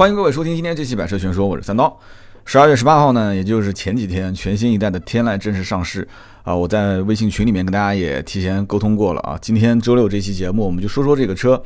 [0.00, 1.94] 欢迎各位收听今天这期《百车全说》，我是三刀。
[2.46, 6.08] 十二月十八号呢，也就是前几天，全新一代的天籁正式上市
[6.42, 6.56] 啊！
[6.56, 9.38] 我在微信群里面跟大家也提前沟通过了啊。
[9.42, 11.62] 今天周六这期节目，我们就说说这个车。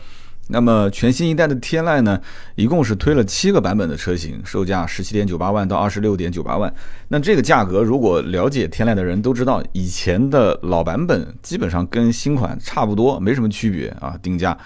[0.48, 2.20] 那么全新一代的天籁呢，
[2.56, 6.75] 一共是推了七个版本的车型，售价十七点九八万到二十六点九八万。
[7.07, 14.59] 那这个价格，如果了解天籁的人都知道，以前的老版本基本上跟新款差不多，没什么区别啊，定价。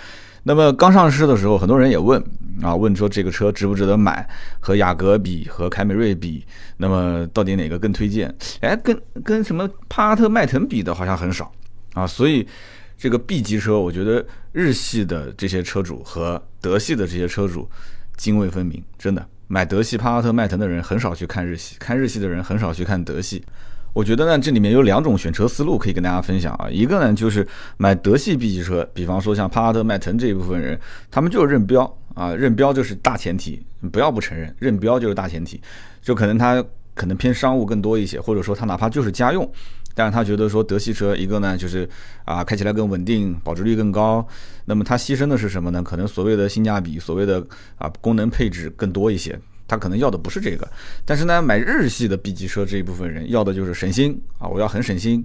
[0.48, 2.18] 那么刚上市的时候，很多人也问
[2.62, 4.26] 啊，问说这个车值不值得买？
[4.58, 6.42] 和雅阁比，和凯美瑞比，
[6.78, 8.34] 那么到底哪个更推荐？
[8.62, 11.52] 哎，跟跟什么帕萨特、迈腾比的好像很少
[11.92, 12.06] 啊。
[12.06, 12.48] 所以
[12.96, 17.68] 这个 B 级车，我觉得日系的这些车主和德系的这些车主
[18.16, 18.82] 泾渭分明。
[18.98, 23.44] 真的，买德系帕萨特、迈腾的人很少去看日系，看日系的人很少去看德系。
[23.92, 26.68] 我觉得呢，这里面有两种选车思路可以跟大家分享啊。
[26.70, 30.78] 一个呢，就是买德系 B 级车，比方说像帕萨特、迈腾这一部分人，
[31.10, 31.82] 他们就是认标
[32.14, 35.60] 啊，认标就是大前提，不要不承认，认标就是大前提。
[36.00, 36.64] 就可能他
[36.94, 39.50] 可能偏商务更多一些，或者说他哪怕就是家用，
[39.94, 41.88] 但是他觉得说德系车一个呢就是
[42.24, 44.26] 啊开起来更稳定，保值率更高。
[44.64, 45.82] 那么他牺牲的是什么呢？
[45.82, 47.44] 可能所谓的性价比，所谓的
[47.76, 49.38] 啊功能配置更多一些。
[49.68, 50.66] 他可能要的不是这个，
[51.04, 55.24] 但是呢，买日系的 B 级车这一部分人要的就是省心啊，我要很省心。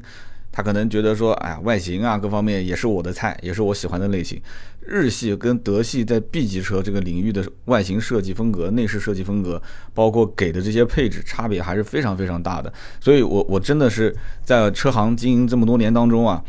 [0.56, 4.40] 他可能觉得说，哎呀，外形啊各方面也是我的菜，也是我喜欢的类型。
[4.82, 9.60] 日系跟德系在 B 级车这个领域的外形设计风格、内饰设计风格，
[9.96, 12.72] 包括给的这些配置差别还是非常非常大的。
[13.00, 16.40] 所以，我我真的是在车行经营这么多年当中啊，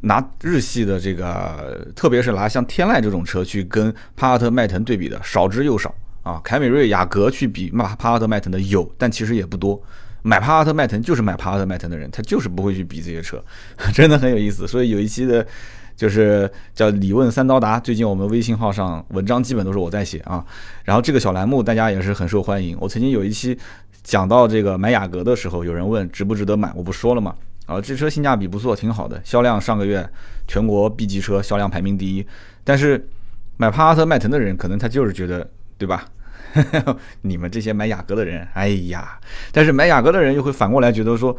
[0.00, 5.94] 拿日系的这个，特别是拿像天籁这种车去跟帕萨特、迈腾对比的少之又少。
[6.22, 9.80] 啊，凯美瑞、雅阁去比帕帕萨特、迈腾的有，但其实也不多。
[10.22, 13.42] 买帕萨特、迈腾就是买帕萨特、迈腾的人，他就是不会去比这些车，
[13.94, 14.68] 真的很有意思。
[14.68, 15.46] 所以有一期的，
[15.96, 20.44] 就是叫“理问三刀答”，最近我们微信号上文章基本都是我在写啊。
[20.84, 22.76] 然后这个小栏目大家也是很受欢迎。
[22.78, 23.58] 我曾经有一期
[24.02, 27.34] 讲到这个买雅阁的时候，有人问值不值得买，我不说了嘛。
[27.64, 30.06] 啊，这车性价比不错，挺好的，销量上个月
[30.46, 32.26] 全国 B 级车销量排名第一。
[32.62, 33.08] 但是
[33.56, 35.48] 买帕萨特、迈腾的人，可能他就是觉得。
[35.80, 36.04] 对吧？
[37.22, 39.18] 你们这些买雅阁的人，哎呀！
[39.50, 41.34] 但是买雅阁的人又会反过来觉得说，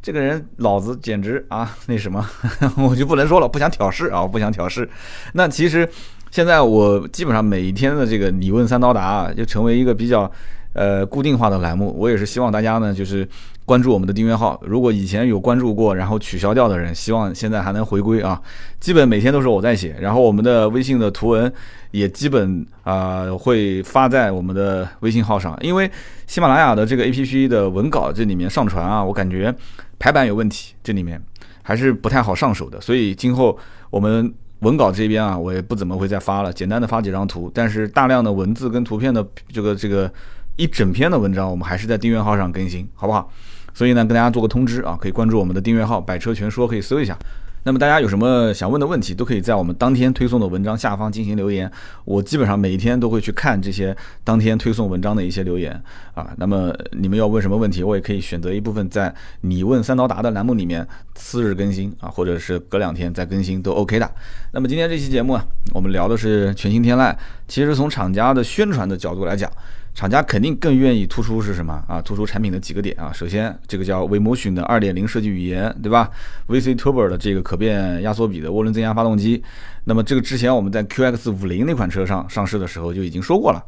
[0.00, 2.26] 这个人脑子简直啊，那什么，
[2.78, 4.88] 我就不能说了，不想挑事啊，不想挑事。
[5.34, 5.86] 那其实
[6.30, 10.30] 现在我基本上每一天的这个你问三刀答，就成为一个比较
[10.78, 11.94] 呃固定化的栏目。
[11.98, 13.28] 我也是希望大家呢，就是。
[13.68, 18.40] 关注我们的订阅号，如果以前有关注过，然后取消掉的人，希望现在还能回归啊。
[18.80, 21.52] 基本每天都是我在写，然后我们的微信的图文
[21.90, 25.54] 也基本啊会发在我们的微信号上。
[25.60, 25.90] 因为
[26.26, 29.54] 喜马拉雅的这个 APP 的文稿这里面上传啊，我感觉
[29.98, 31.22] 排版有问题，这里面
[31.62, 32.80] 还是不太好上手的。
[32.80, 33.54] 所以今后
[33.90, 39.22] 我们文稿这边啊，我也不怎么会再发了，简单的发几张图，但是大量的文字跟图片的
[39.52, 40.10] 这个这个
[40.58, 43.32] 一整篇的文章，我们还是在订阅号上更新，好不好？
[43.72, 47.16] 所以呢，跟大家做个通知啊，可以关注我们的订阅号“百车全说”，可以搜一下。
[47.62, 51.70] 那么大家有什么想问的问题，都可以在我们当天推送的文章下方进行留言。
[52.04, 55.72] 我基本上每一天都会去看这些当天推送文章的一些留言
[56.14, 56.28] 啊。
[56.38, 64.10] 那么你们要问什么问题，我也可以选择一部分在“你问三刀答”的栏目里面次日更新啊，或者是隔两天再更新都 OK 的。
[64.52, 67.14] 那么今天这期节目啊，我们聊的是全新天籁。
[67.46, 69.50] 其实从厂家的宣传的角度来讲，
[69.98, 72.00] 厂家肯定更愿意突出是什么啊？
[72.00, 73.10] 突出产品的几个点啊。
[73.12, 76.08] 首先，这个叫 V-Motion 的2.0设计语言，对吧
[76.46, 79.42] ？VC Turbo 的这个可变压缩比的涡轮增压发动机。
[79.84, 83.62] 那么这个之前我们在 QX50 那款车上上市的时候就已经说过了。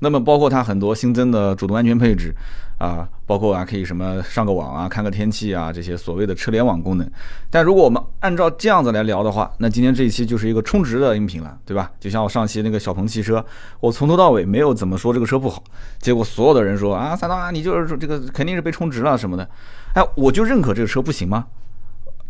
[0.00, 2.34] 那么包括它很多新增的主动安全配置
[2.76, 7.08] 啊，包括啊可以什么上个网啊、看个天气啊这些所谓的车联网功能。
[7.48, 11.88] 但如果我们按照这样子来聊的话，那今天这一期就是一个充值的音频了，对吧？
[12.00, 13.44] 就像我上期那个小鹏汽车，
[13.78, 15.62] 我从头到尾没有怎么说这个车不好，
[16.00, 19.48] 结果所有的人说啊，三刀啊，你就是说这个肯定是被充值了什么的，
[19.94, 21.46] 哎，我就认可这个车不行吗？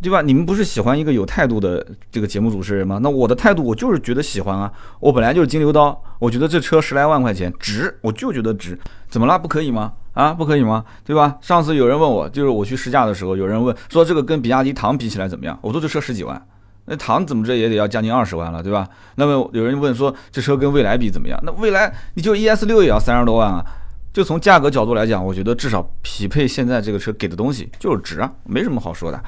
[0.03, 0.21] 对吧？
[0.21, 2.99] 你们不是喜欢一个有态度的这个节目主持人吗？
[3.01, 4.71] 那我的态度，我就是觉得喜欢啊。
[4.99, 8.77] 我本来就是金牛刀，我觉得这车十来万块钱值，我就觉得值。
[9.09, 9.39] 怎么了？
[9.39, 9.93] 不可以吗？
[10.15, 10.85] 啊，不可以吗？
[11.05, 11.39] 对吧？
[11.41, 15.57] 上次有人问我，就是我去试驾的时候，有人问说这个跟比亚迪唐比起来怎么样？
[15.63, 16.41] 我说这车十几万，
[16.87, 18.89] 那唐怎么着也得要将近二十万了，对吧？
[19.15, 21.39] 那么有人问说这车跟蔚来比怎么样？
[21.45, 23.65] 那蔚来你就 ES 六也要三十多万啊。
[24.13, 29.19] 就从价格角度来讲，我觉得至少匹配现在这个车给的东西就是值啊，没什么好说的。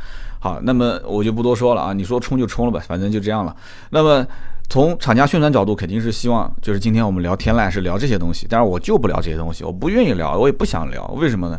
[0.44, 3.56] 好，那么我就不多说了啊，你说冲就冲了吧，反正就这样了。
[3.88, 4.23] 那么
[4.69, 11.58] 从厂家宣传角度，肯定是希望就是今天我们聊天籁是聊这些东西，但是我就不聊这些东西，我不愿意聊，我也不想聊，为什么呢？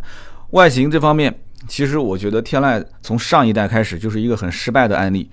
[0.52, 1.36] 外形这方面，
[1.68, 5.28] 其实我觉得天籁从上一代开始就是一个很失败的案例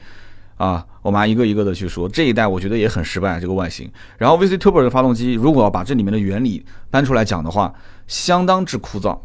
[0.56, 3.86] 啊，我们一个一个的去说，这一代我觉得也很失败，这个外形。
[4.16, 7.70] 然后 VC Turbo 的发动机，如果要把这里面的原理搬出来讲的话，
[8.06, 9.18] 相当之枯燥。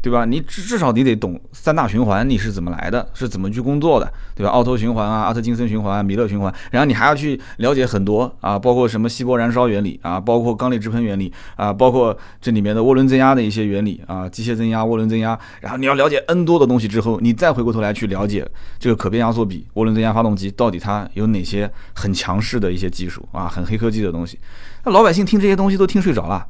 [0.00, 0.24] 对吧？
[0.24, 4.50] 你至至少你得懂三大循环，你是怎么来的，是怎么去工作的，对吧？
[4.50, 18.46] 奥托循环啊，阿特金森循环、米勒循环，然后你还要去了解很多啊，包括什么稀波燃烧原理啊，包括缸内直喷原理啊，包括这里面的涡轮增压的一些原理啊，机械增压、涡轮增压，然后你要了解 N 多的东西之后，你再回过头来去了解
[18.78, 24.38] 这个可变压缩比、涡轮增压发动机到底它有哪些很强势的一些技术啊，很黑科技的东西，
[24.84, 26.46] 那老百姓听这些东西都听睡着了。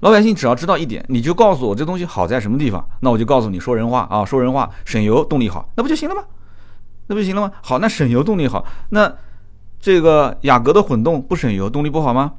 [0.00, 6.22] 老百姓只要知道一点，你就告诉我这东西好在什么地方，那我就告诉你说人话啊，说人话，省油，动力好，那不就行了吗？
[7.06, 7.50] 那不就行了吗？
[7.62, 9.12] 好，那省油动力好，那
[9.78, 12.32] 这个雅阁的混动不省油，动力不好吗？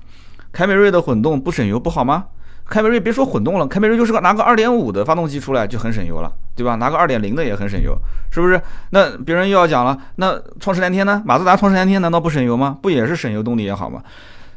[0.52, 2.26] 凯美瑞的混动不省油不好吗？
[2.66, 6.76] 凯美瑞别说混动了，凯美瑞就是个拿个二点五的发动机出来就很省油了，对吧？
[6.76, 7.98] 拿个二点零的也很省油，
[8.32, 8.62] 是不是？
[8.92, 11.22] 那别人又要讲了，那创世蓝天呢？
[11.26, 12.78] 马自达创世蓝天难道不省油吗？
[12.82, 14.02] 不也是省油动力也好吗？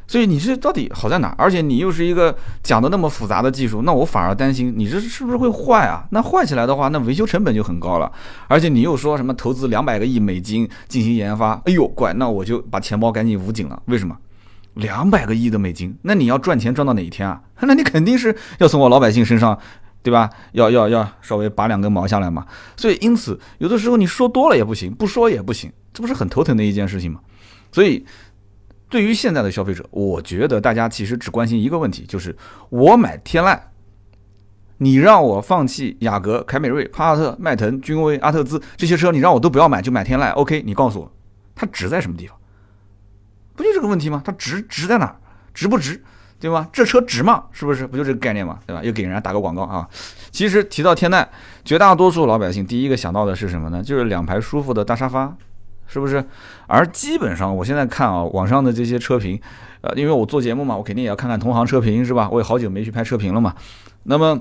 [0.07, 1.33] 所以你这到底好在哪？
[1.37, 6.05] 而且你又是一个讲的那么复杂的技术，那我反而担心你这是不是会坏啊？
[6.11, 8.11] 那坏起来的话，那维修成本就很高了。
[8.47, 13.81] 而且你又说什么投资两百个亿美金进行研发，哎呦怪，那我就把钱包赶紧捂紧了。
[13.85, 14.15] 为什么？
[14.75, 17.41] 两百个亿的美金，那你要赚钱赚到哪一天啊？
[17.61, 19.57] 那你肯定是要从我老百姓身上，
[20.03, 20.29] 对吧？
[20.51, 22.45] 要要要稍微拔两根毛下来嘛。
[22.77, 27.19] 所以因此，有的时候你说多了也不行，不说也不行，这不是很头疼的一件事情吗？
[27.71, 28.05] 所以。
[28.95, 32.33] 对于现在的消费者，我觉得大家其实只关心一个问题，就是
[32.69, 33.59] 我买天籁，
[34.77, 40.31] 你让我放弃雅阁、凯美瑞、帕萨特、迈腾、君威、阿特兹这些车，你让我都不要买，就买天籁。
[40.35, 41.11] OK，你告诉我，
[41.53, 42.37] 它值在什么地方？
[43.53, 44.21] 不就这个问题吗？
[44.23, 45.13] 它值值在哪？
[45.53, 46.01] 值不值？
[46.39, 46.69] 对吧？
[46.71, 47.43] 这车值吗？
[47.51, 47.85] 是不是？
[47.85, 48.59] 不就这个概念吗？
[48.65, 48.81] 对吧？
[48.81, 49.85] 又给人家打个广告啊！
[50.31, 51.27] 其实提到天籁，
[51.65, 53.83] 绝大多数老百姓第一个想到的是什么呢？
[53.83, 55.35] 就是两排舒服的大沙发。
[55.87, 56.23] 是不是？
[56.67, 59.39] 而基本上，我现在看啊，网上的这些车评，
[59.81, 62.29] 呃，因为我做节目嘛，我肯定也要看看同行车评，是吧？
[62.31, 63.53] 我也好久没去拍车评了嘛。
[64.03, 64.39] 那么，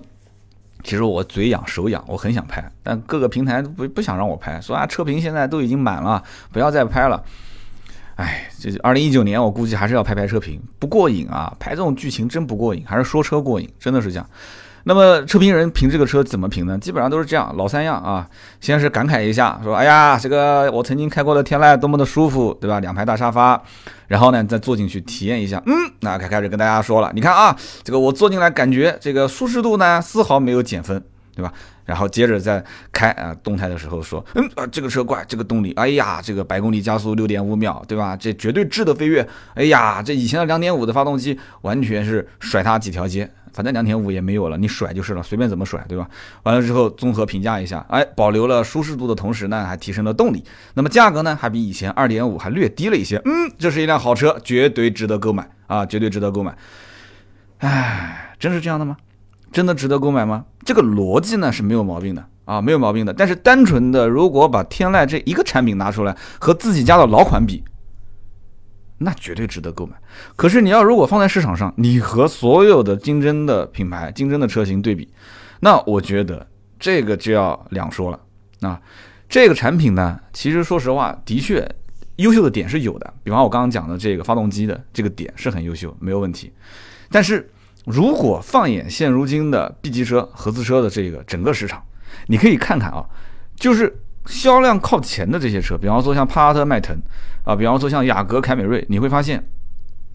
[0.83, 7.23] 其实我嘴痒手痒，我很想拍，但各个平台不不想让我拍，说啊，车评现在都已经满了，不要再拍了。
[8.17, 14.29] 哎，这二零一九年，我估计还是要拍拍车评，不过瘾啊，拍这种剧情真不过瘾，还是说车过瘾，真的是这样。
[14.87, 16.77] 那么车评人评这个车怎么评呢？
[16.79, 18.29] 基本上都是这样，老三样啊。
[18.61, 22.81] 先是感慨一下，说：“哎呀，这个我曾经开过的天籁多么的舒服，对吧？
[22.81, 23.61] 两排大沙发。”
[24.07, 25.63] 然后呢，再坐进去体验一下。
[25.65, 31.03] 嗯，那开开始跟大家说了，你看啊，这个我坐进来感觉这个舒适度呢丝毫没有减分，
[31.35, 31.51] 对吧？
[31.87, 38.15] 然后接着再开啊，动态的时候说：“嗯啊，这个车怪，这个动力，哎呀，这个百公里加速六点五秒，对吧？
[38.15, 39.27] 这绝对质的飞跃。
[39.55, 46.07] 哎呀，这以前的两点五的发动机完全是甩它几条街。”反正两点五也没有了，你甩就是了，随便怎么甩，对吧？
[46.43, 50.45] 完了之后综合评价一下，哎，保留了舒适度的同时呢，还提升了动力。
[50.75, 53.17] 那么价格呢，还比以前二点五还略低了一些。
[53.25, 56.55] 嗯，这是一辆好车，绝对值得购买啊，绝对值得购买。
[57.59, 58.97] 哎，真是这样的吗？
[59.53, 60.45] 真的值得购买吗？
[60.65, 63.13] 这个逻辑呢是没有毛病的啊，没有毛病的。
[63.13, 67.63] 但是单纯的如果把天籁这一个产品拿出来和自己家的老款比。
[69.05, 69.95] 那绝对值得购买。
[70.35, 75.09] 可是你要如果放在市场上，你和所有的竞争的品牌、竞争的车型对比，
[75.61, 76.45] 那我觉得
[76.81, 78.19] 这个就要两说了。
[78.61, 78.81] 啊，
[79.29, 81.65] 这个产品呢，其实说实话，的确
[82.17, 83.15] 优秀的点是有的。
[83.23, 86.53] 比方我刚刚讲的这个发动机的这个点是很优秀，没有问题。
[87.11, 87.49] 但是
[87.85, 91.83] 如果放眼现如今的 B 级车、合资车的这个整个市场，
[92.27, 93.05] 你可以看看啊，
[93.57, 94.01] 就是。
[94.27, 96.97] 销量靠前的这些车，比方说像帕萨特、迈腾，
[97.45, 99.47] 啊，比方说像雅阁、凯美瑞，你会发现，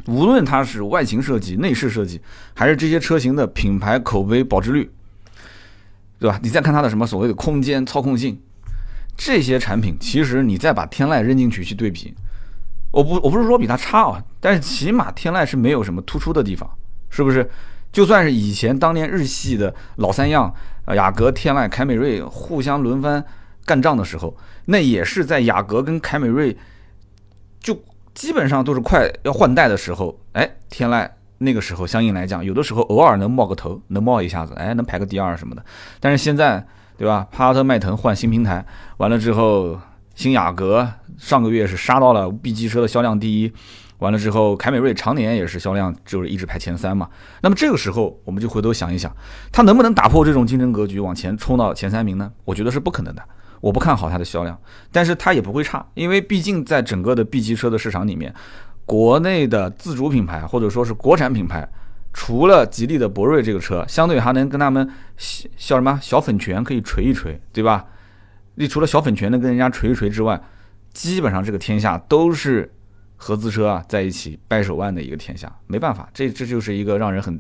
[0.07, 2.19] 无论它是外形设计、内饰设计，
[2.55, 4.89] 还是这些车型的品牌口碑、保值率，
[6.19, 6.39] 对吧？
[6.41, 8.39] 你再看它的什么所谓的空间、操控性，
[9.15, 12.13] 这些产品，其实你再把天籁扔进去去对比，
[12.91, 16.67] 我不我不是说比它差啊，但是起码天籁是没有什么突出的地方，
[17.09, 17.47] 是不是？
[17.91, 20.53] 就算是以前当年日系的老三样，
[20.95, 23.23] 雅阁、天籁、凯美瑞互相轮番。
[23.69, 24.35] 干仗的时候，
[24.65, 26.57] 那也是在雅阁跟凯美瑞
[27.59, 27.79] 就
[28.15, 31.07] 基本上都是快要换代的时候，哎，天籁
[31.38, 35.63] 那个时候相应来讲，有的时候偶尔能冒个头，能冒一下子，哎，能排个第二什么的。
[35.99, 36.65] 但是现在，
[36.97, 37.27] 对吧？
[37.31, 38.65] 帕萨特、迈腾换新平台，
[38.97, 39.79] 完了之后，
[40.15, 43.53] 新雅阁上个月是杀到了 B 级车的销量第一，
[43.99, 47.07] 完了之后，凯美瑞常年也是销量就是一直排前三嘛。
[47.43, 49.15] 那么这个时候，我们就回头想一想，
[49.51, 52.31] 它能不能打破这种竞争格局，往前冲到前三名呢？
[52.45, 53.23] 我觉得是不可能的。
[53.61, 54.59] 我不看好它的销量，
[54.91, 58.33] 但是它也不会差，因为毕竟在整个的 B 级车的市场里面，
[58.85, 61.67] 国内的自主品牌或者说是国产品牌，
[62.13, 67.85] 除了吉利的博瑞这个车，相对还能跟他们小什么小粉拳可以锤一锤，对吧？
[68.55, 70.41] 你除了小粉拳能跟人家锤一锤之外，
[70.91, 72.69] 基本上这个天下都是
[73.15, 77.39] 合资车啊在一起掰手腕的一个天下，没办法，这这就是一个让人很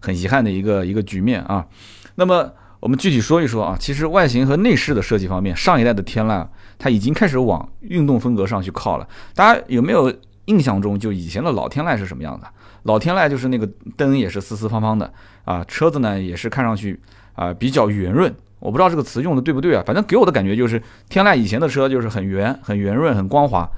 [0.00, 1.66] 很遗憾的一个一个局面啊。
[2.14, 6.46] 那么我们具体说一说啊，其实外形和内饰的设计方面，上一代的天籁
[6.78, 9.08] 它已经开始往运动风格上去靠了。
[9.34, 10.12] 大家有没有
[10.44, 12.46] 印象中就以前的老天籁是什么样的？
[12.84, 15.12] 老天籁就是那个灯也是四四方方的
[15.44, 16.98] 啊，车子呢也是看上去
[17.34, 18.32] 啊比较圆润。
[18.60, 23.68] 我不知道这个词用的对不对啊，反正给我的感觉就是天籁以前的车就是很圆、很圆润、很光滑，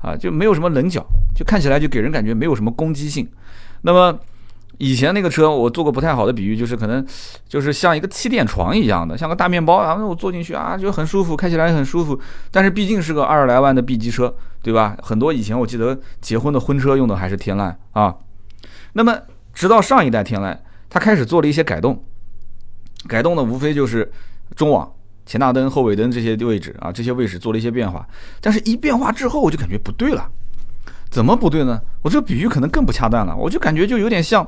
[0.00, 3.28] 啊，就没有什么棱角，就看起来就给人感觉没有什么攻击性。
[3.82, 4.18] 那么
[4.78, 7.04] 以前那个车我做过不太好的比喻，就是可能
[7.48, 12.18] 就是像一个气垫床一样的，像个大面包，然后我坐进去啊就很舒服，开起来很舒服。
[12.50, 14.96] 但是毕竟是个二十来万的 B 级车，对吧？
[15.02, 18.14] 很多以前我记得结婚的婚车用的还是天籁啊。
[18.92, 19.18] 那么
[19.54, 20.56] 直到上一代天籁，
[20.90, 22.04] 它开始做了一些改动。
[23.08, 24.10] 改动的无非就是
[24.56, 24.92] 中网、
[25.24, 28.06] 前大灯、后尾灯这些位置啊，这些位置做了一些变化。
[28.40, 30.28] 但是，一变化之后，我就感觉不对了。
[31.08, 31.80] 怎么不对呢？
[32.02, 33.36] 我这个比喻可能更不恰当了。
[33.36, 34.46] 我就感觉就有点像，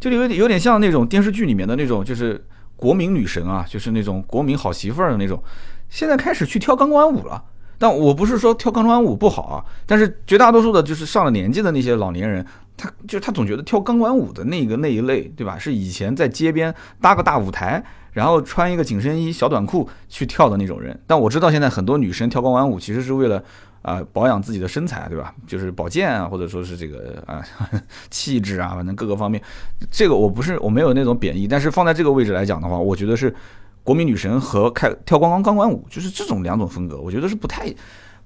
[0.00, 5.40] 就有点有点像那种电视剧里面的那种，就是国民女神啊，就是那种国民好媳妇儿的那种。
[5.88, 7.44] 现在开始去跳钢管舞了。
[7.78, 12.44] 但我不是说跳钢管舞不好啊，但是绝大多数的就是上了年纪的那些老年人。
[12.76, 15.58] 他就他总觉得跳钢管舞的那个那一类，对吧？
[15.58, 20.98] 是以前在街边搭个大舞台，然后穿一个紧身衣、小短裤去跳的那种人。
[21.06, 23.42] 但我知道现在很多女生跳钢管舞，其实是为了
[23.82, 25.34] 啊保养自己的身材，对吧？
[25.46, 27.42] 就是保健啊，或者说是这个啊
[28.10, 29.42] 气质啊，反正各个方面。
[29.90, 33.34] 这个我不是我没有那种贬义，但是放在这个位置来讲的话，我觉得是
[33.82, 37.72] 国民女神和开跳光光钢管舞，就是这种两种风格，我觉得是不太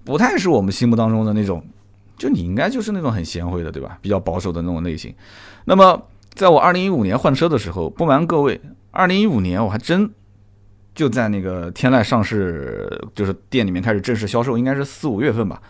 [0.05, 1.65] 不太是我们心目当中的那种。
[2.17, 3.99] 就你应该就是那种很贤惠的，对吧？
[4.01, 5.13] 比较保守的那种类型。
[5.65, 6.01] 那么，
[6.33, 8.61] 在我二零一五年换车的时候，不瞒各位，
[8.93, 10.09] 二零一五年我还真
[10.95, 15.61] 就在那个天籁上市，就是店里面开始正式销售，应该是四五月份吧。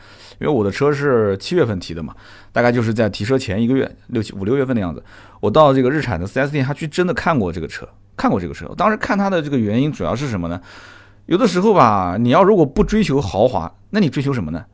[0.40, 2.14] 因为我的车是七月份提的嘛，
[2.52, 5.02] 大概就是在提车前一个月，六七五六月份的样子。
[5.40, 8.66] 我到这个日产的 4S 店，还去真的看过这个车，看过这个车。
[8.76, 10.61] 当时看它的这个原因主要是什么呢？
[11.26, 14.64] 有的时候吧，你要如果不追求豪华，那你追求什么呢？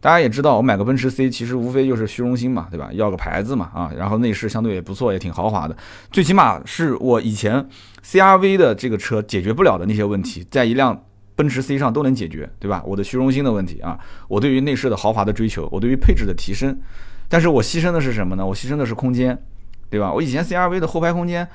[0.00, 2.90] 大家也知道，我买个奔驰 C，其实无非就是虚荣心嘛，对吧？
[2.92, 5.76] 要个牌子嘛，啊，然后内饰相对也不错，也挺豪华的。
[6.12, 7.66] 最起码是我以前
[8.04, 11.02] CRV 的这个车解决不了的那些问题，在一辆
[11.34, 12.82] 奔驰 C 上都能解决，对吧？
[12.86, 13.98] 我的虚荣心的问题啊，
[14.28, 16.78] 我对于内饰的豪华的追求，我对于配置的提升，
[17.28, 18.46] 但是我牺牲的是什么呢？
[18.46, 19.36] 我牺牲的是空间，
[19.90, 20.12] 对吧？
[20.12, 21.48] 我以前 CRV 的后排空间。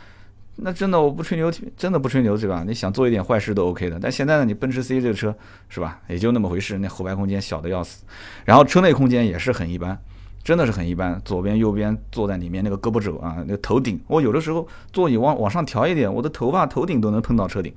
[0.64, 2.64] 那真的我不吹牛，真的不吹牛，对吧？
[2.68, 4.00] 你想做一点坏事都 OK 的。
[4.00, 5.36] 但现在呢，你奔驰 C 这个车
[5.70, 6.78] 是吧，也就那么回事。
[6.78, 8.04] 那后排空间小的要死，
[8.46, 9.98] 然后车内空间也是很一般，
[10.44, 11.20] 真的是很一般。
[11.26, 17.74] 左边、右边坐在里面那个胳膊肘啊，那个头顶，我有的时候座椅往往上调一点，我的头发头顶都能碰到车顶。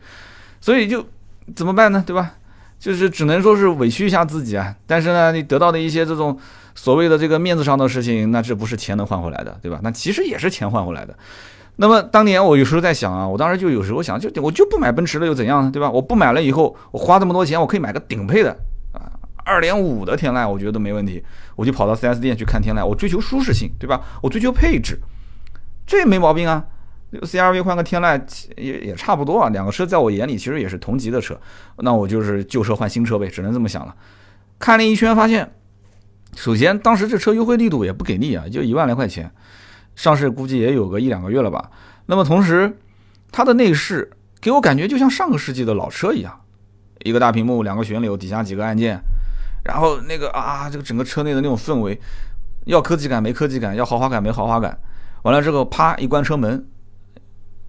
[0.60, 1.06] 所以就
[1.56, 2.04] 怎么办呢？
[2.06, 2.34] 对吧？
[2.78, 4.76] 就是只能说是委屈一下自己啊。
[4.86, 6.38] 但是呢，你得到的一些这种
[6.74, 9.80] 所谓的这个面子上的事情，那这不是钱能换回来的，对吧？
[9.82, 11.16] 那其实也是钱换回来的。
[11.76, 15.90] 那么当年我有时候在想啊，我当时就有时候想，就我就不买奔驰了又怎样呢，对吧？
[15.90, 18.56] 我不买了以后，我花这么多钱，我可以买个顶配的
[18.92, 19.10] 啊，
[19.44, 21.22] 二点五的天籁，我觉得都没问题。
[21.56, 24.00] 我就跑到 4S 店去看天籁，我追求舒适性，对吧？
[24.22, 25.00] 我追求配置，
[25.86, 26.64] 这也没毛病啊。
[27.12, 28.20] CRV 换个天籁
[28.56, 31.36] 也也差不多啊，两个车在我眼里其实也是同级的车，
[31.78, 33.94] 那我就是旧车换新车呗，只能这么想了。
[34.58, 35.52] 看了一圈发现，
[36.36, 39.30] 首先当时这车优惠力度也不给力啊，就一万来块钱。
[39.94, 41.70] 上市估计也有个一两个月了吧。
[42.06, 42.76] 那么同时，
[43.32, 44.10] 它的内饰
[44.40, 46.38] 给我感觉就像上个世纪的老车一样，
[47.04, 49.00] 一个大屏幕，两个旋钮，底下几个按键，
[49.64, 51.98] 然后那个啊，这个整个车内的那种氛围，
[52.66, 54.78] 要科技感没科技感，要豪华感没豪华感。
[55.22, 56.62] 完了之后，啪一关车门，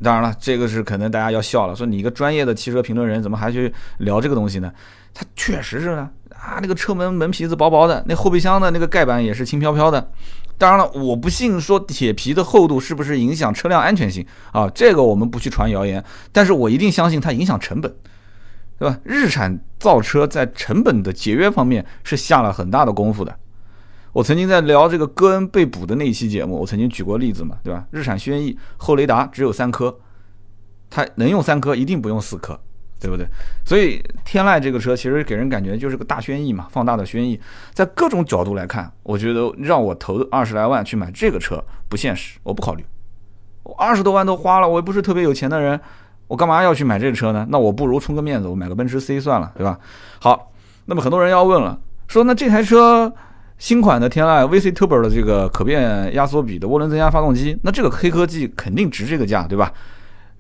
[0.03, 4.72] 当然了，这个是可能大家要笑了，说你一个专业的汽车评论人怎么还去聊这个东西呢？
[5.13, 10.12] 它确实是呢，啊，那个车门门皮子薄薄的，那后备箱的那个盖板也是轻飘飘的。
[10.58, 14.70] 当然了，我不信说铁皮的厚度是不是影响车辆安全性啊？
[14.70, 17.94] 这个我们不去传谣言，但是我一定相信它影响成本，
[18.80, 18.98] 对吧？
[19.04, 23.38] 日产造车在成本的节约方面是下了很大的功夫的。
[24.14, 27.86] 我曾经在聊这个戈恩被捕的那一期节目，我曾经举过例子嘛，对吧？
[27.92, 30.00] 日产轩逸后雷达只有三颗，
[30.90, 32.58] 它能用三颗，一定不用四颗。
[33.00, 33.28] 对不对？
[33.66, 37.40] 所以天籁这个车其实给人感觉就是个大轩逸嘛，放大的轩逸，
[37.74, 42.84] 在各种角度来看，我觉得让我投二十来万去买这个车不现实，我不考虑。
[43.64, 45.80] 我二十多万都花了，我也不是特别有钱的人，
[46.28, 47.46] 我干嘛要去买这个车呢？
[47.50, 49.80] 那我不如充个面子，我买个奔驰 C 算了，对吧？
[50.20, 50.52] 好，
[50.86, 53.12] 那么很多人要问了，说那这台车
[53.58, 59.72] 新款的天籁 VC Turbo 的这个可变压缩比的涡轮增压发动机，那这个黑科技肯定值这个价，对吧？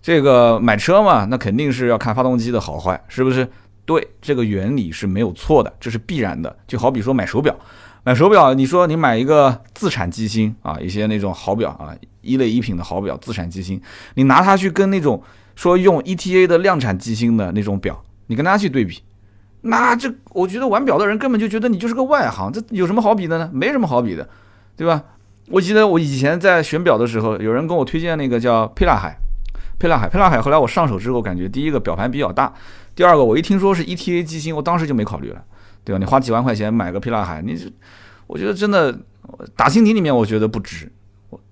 [0.05, 3.47] 这个买车嘛，那肯定是要看发动机的好坏，是不是？
[3.85, 6.55] 对，这个原理是没有错的，这是必然的。
[6.67, 7.57] 就好比说买手表，
[8.03, 11.89] 买手表，你说你买一个自产机芯啊，一些那种好表啊，
[12.21, 13.81] 一类一品的好表，自产机芯，
[14.13, 15.19] 你拿它去跟那种
[15.55, 19.01] 说用 ETA 的量产机芯的那种表，你跟它去对比，
[19.61, 23.49] 那这我觉得玩表的人根本就觉得你就是个外行，这有什么好比的呢？
[23.51, 24.29] 没什么好比的，
[24.77, 25.01] 对吧？
[25.49, 29.17] 我记得我以前在选表的时候，有人跟我推荐那个叫沛纳海。
[29.77, 30.41] 沛纳海，沛纳海。
[30.41, 32.53] 后来我上手之后，感觉第一个表盘比较大，
[32.95, 35.43] 第二个我一听说是 ETA 机芯，我当时就没考虑了，
[35.83, 35.99] 对吧？
[35.99, 37.57] 你花几万块钱买个沛纳海，你
[38.27, 38.97] 我觉得真的
[39.55, 40.91] 打心底里面我觉得不值。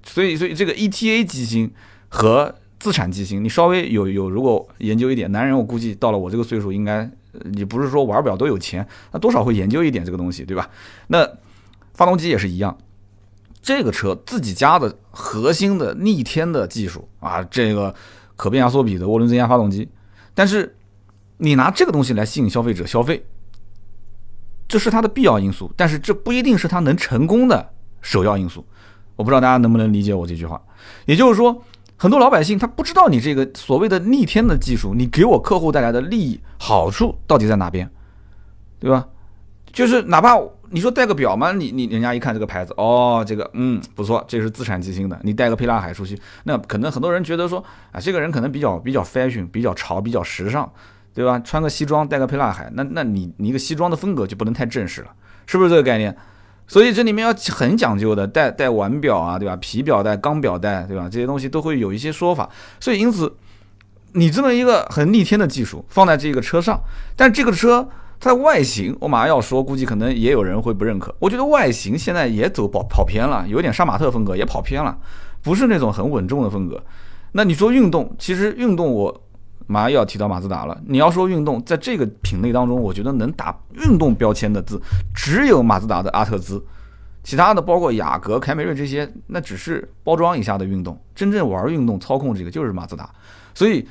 [0.05, 1.71] 所以，所以这个 ETA 机芯
[2.09, 7.09] 和自产机芯，你稍微有有如果研究一点，男人我估计到了我这个岁数，应该
[7.43, 10.69] 你不是说玩表都有钱，那多少会研究一点这个东西，对吧？
[11.07, 11.27] 那
[11.93, 12.77] 发动机也是一样。
[13.63, 17.95] 这个车自己家的核心的逆天的技术啊，这个
[18.35, 19.89] 可变压缩比的涡轮增压发动机，
[20.33, 20.75] 但是
[21.37, 23.25] 你拿这个东西来吸引消费者消费，
[24.67, 27.69] 这是它的必要因素，但是这不一定是它能成功的
[28.01, 28.65] 首要因素。
[29.15, 30.61] 我不知道大家能不能理解我这句话，
[31.05, 31.63] 也就是说，
[31.95, 37.89] 很多老百姓他不知道你这个所谓的逆天的技术，你给我客户带来的利益好处到底在哪边，
[38.79, 39.07] 对吧？
[39.73, 40.39] 就是哪怕。
[40.75, 41.51] 你说戴个表嘛？
[41.51, 45.19] 你你人家一看这个牌子，哦，这个嗯不错，这是自产机芯的。
[45.21, 50.67] 你带个沛纳海出去，那可能很多人觉得说啊，这个人可能比较比较 fashion，比较潮，比较时尚，
[51.13, 51.37] 对吧？
[51.45, 55.09] 穿个西装，带个沛纳海，那那你你一个西装的风格就不能太正式了，
[55.45, 56.17] 是不是这个概念？
[56.65, 59.55] 所以这里面要很讲究的，带带腕表啊，对吧？
[59.57, 61.07] 皮表带、钢表带，对吧？
[61.07, 62.49] 这些东西都会有一些说法。
[62.79, 63.31] 所以因此，
[64.13, 66.81] 你这么一个很逆天的技术放在这个车上，
[67.15, 67.87] 但这个车。
[68.19, 71.13] 它外形，我马上要说，估计可能也有人会不认可。
[71.19, 74.97] 我觉得外形现在也走跑跑偏了，有点杀马特风格，也跑偏了，
[75.41, 76.81] 不是那种很稳重的风格。
[77.33, 79.21] 那你说运动，其实运动我
[79.67, 80.81] 马上又要提到马自达了。
[80.87, 84.81] 你要说运动，在这个品类当中，我觉得能打运动标签的字，
[85.13, 86.63] 只有马自达的阿特兹，
[87.23, 90.97] 其他的包括雅阁、凯美瑞这些，那只是包装一下的运动。
[91.13, 93.09] 真正玩运动、操控这个就是马自达，
[93.53, 93.85] 所以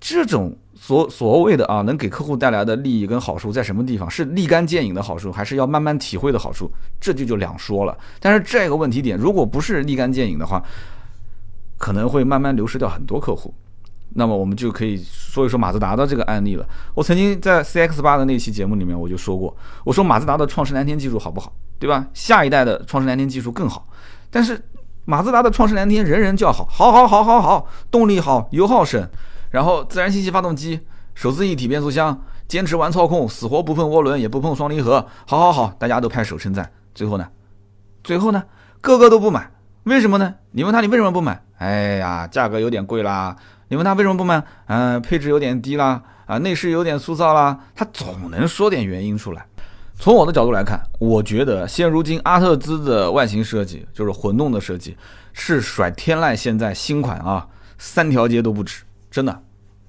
[0.00, 0.56] 这种。
[0.86, 4.08] 所所谓的啊，能给客户带来的利益跟好处在什么地方？
[4.08, 6.70] 是立竿见影的好处，还是要慢慢体会的好处？
[7.00, 7.98] 这就就两说了。
[8.20, 10.62] 但是这个问题点，如果不是立竿见影的话，
[11.76, 13.52] 可能会慢慢流失掉很多客户。
[14.10, 16.64] 那么我们就可以说一说马自达的这个案例了。
[16.94, 21.52] 我曾经在 CX 八的那期节目里面我就说过，我说马自达的创世蓝天技术好不好？
[21.80, 22.06] 对吧？
[22.14, 23.88] 下一代的创世蓝天技术更好。
[24.30, 24.62] 但是
[25.04, 29.04] 马自达的创世蓝天人人叫好，好好好好好，动力好，油耗省。
[29.56, 30.78] 然后自然吸气发动机，
[31.14, 36.70] 手自一体变速箱，坚持玩操控，死活不碰涡轮，也不碰双离合，好好好，大家都拍手称赞。
[36.94, 37.26] 最后呢，
[38.04, 38.44] 最后呢，
[38.82, 39.50] 个个都不买，
[39.84, 40.34] 为什么呢？
[40.50, 41.42] 你问他你为什么不买？
[41.56, 43.34] 哎呀，价格有点贵啦。
[43.68, 44.44] 你问他为什么不买？
[44.66, 49.46] 嗯，配置有点低啦，啊，内饰有点粗糙啦，他总能说点原因出来。
[49.98, 54.98] 从我的角度来看，我觉得现如今阿特兹的外形设计，就是混动的设计，
[55.32, 59.42] 是甩天籁现在新款啊，三条街都不止，真的。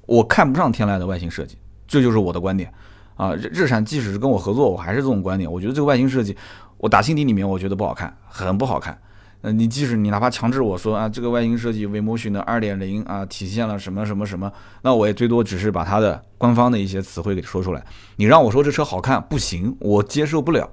[0.07, 1.55] 我看不上天籁的外形设计，
[1.87, 2.73] 这就是我的观点
[3.15, 3.35] 啊！
[3.35, 5.51] 日日产即使是跟我合作，我还是这种观点。
[5.51, 6.35] 我觉得这个外形设计，
[6.77, 8.97] 我打心底里面我觉得不好看，很不好看。
[9.41, 17.85] 嗯，你即使你哪怕强制我说啊，这个外形设计为模型的二点零啊，体现了什么什么什么，那我也最多只是把它的官方的一些词汇给说出来。
[18.15, 20.69] 你让我说这车好看不行，我接受不了，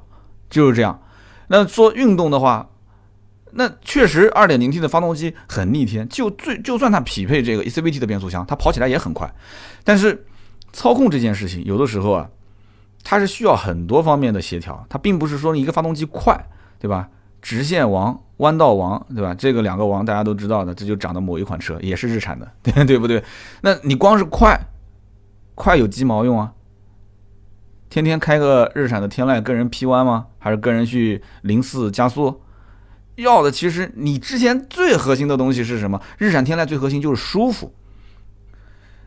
[0.49, 0.99] 就是这样。
[1.49, 2.71] 那做运动的话。
[3.57, 9.33] 那确实，二点零 T 的发动机很逆天，就最就算它匹配这个 ECVT 的变速箱，它跑起来也很快。
[9.85, 10.27] 但是
[10.73, 12.29] 操控这件事情，有的时候啊，
[13.05, 16.37] 它是需要很多方面的协调，它并不是说一个发动机快，
[16.81, 17.09] 对吧？
[17.41, 19.35] 直线王、弯道王，对吧？
[19.35, 23.23] 这个两个王大家都知道的，这就长的某一款车，也是日产的，对 对不对？
[23.61, 24.59] 那你光是快，
[25.55, 26.53] 快有鸡毛用啊？
[27.89, 30.27] 天天开个日产的天籁跟人 P 弯吗？
[30.39, 32.41] 还是跟人去零四加速？
[33.17, 36.01] 要的其实你之前最核心的东西是什么？
[36.19, 37.73] 日产天籁最核心就是舒服，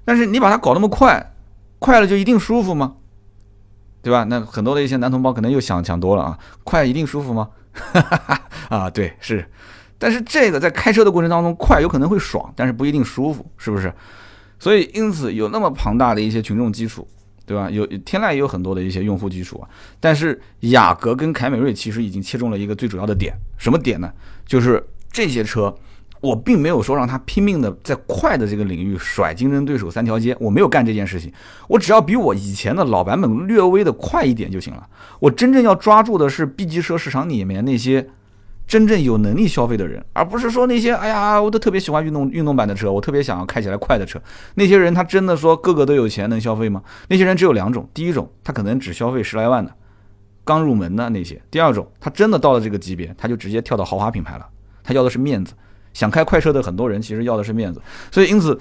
[0.05, 1.33] 但是你把它搞那么快，
[1.79, 2.95] 快了就一定舒服吗？
[4.01, 4.23] 对吧？
[4.25, 7.49] 那很多的一些男同胞可能又想想多了啊，快一定舒服吗？
[8.69, 9.45] 啊，对，是，
[9.97, 13.93] 但是这个在开车的过程当中，快有可能会爽，但是不一定舒服，是不是？
[14.59, 17.07] 所以因此有那么庞大的一些群众基础。
[17.47, 17.69] 对吧？
[17.71, 19.69] 有天籁也有很多的一些用户基础啊，
[20.01, 24.11] 但是雅阁跟凯美瑞其实已经切中了一个最主要的点，什么点呢？
[24.45, 25.73] 就是这些车，
[26.19, 31.31] 我并没有说让它拼命的在快的这个领域甩竞争对手三条街，我没有干这件事情，
[31.69, 34.85] 我只要比我以前的老版本略微的快一点就行了。
[35.21, 38.09] 我真正要抓住的是 B 级车市场里面那些
[38.67, 44.21] 真正有能力消费的人，而不是说那些哎呀，我都特别喜欢运动运动版的车，我特别想要开起来快的车。
[44.55, 46.83] 那些人他真的说个个都有钱能消费吗？
[47.07, 49.73] 那些人只有两种，第一种他可能只消费十来万的，
[50.43, 54.45] 刚入门的那些；第二种他真的到了这个级别，他就直接跳到豪华品牌了，
[54.83, 55.53] 他要的是面子。
[55.93, 58.59] 想开快车的很多人其实要的是面子，所以因此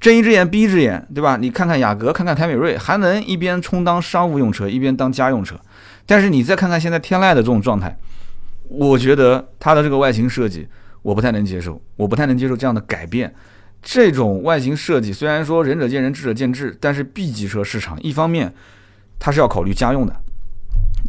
[0.00, 1.36] 睁一只眼闭一只眼，对吧？
[1.36, 5.54] 你看看雅阁，看看凯美瑞，还能一边充当商务用车，一边当家用车。
[6.04, 7.96] 但是你再看看现在天籁的这种状态。
[8.68, 10.66] 我觉得它的这个外形设计，
[11.02, 13.34] 我不太能接受，我不太能接受这样的改变。
[13.82, 18.54] 这种外形设计虽然说仁者见仁，智者见智，但是 B 级车市场一方面
[19.18, 20.16] 它是要考虑家用的，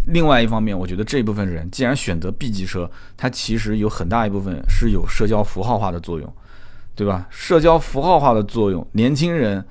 [0.08, 6.34] 另外一方面，我觉得这一部分人既然选择 B 级车，它其实有很大一部分是有社交符号化的作用，
[6.94, 7.26] 对吧？
[7.30, 9.64] 社交符号化的作用，年轻人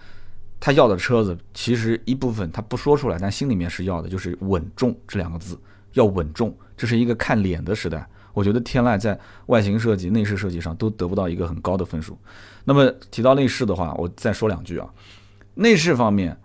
[0.59, 5.59] 他要的车子其实一部分他不说出来，但心里面是要的，就是稳重这两个字，
[5.93, 6.57] 要稳重。
[6.77, 12.19] 这是一个看脸的时代，我觉得天籁在外形设计、内饰设计上都得不到一个很高的分数。
[12.65, 14.89] 那么提到内饰的话，我再说两句啊。
[15.55, 16.37] 内饰方面，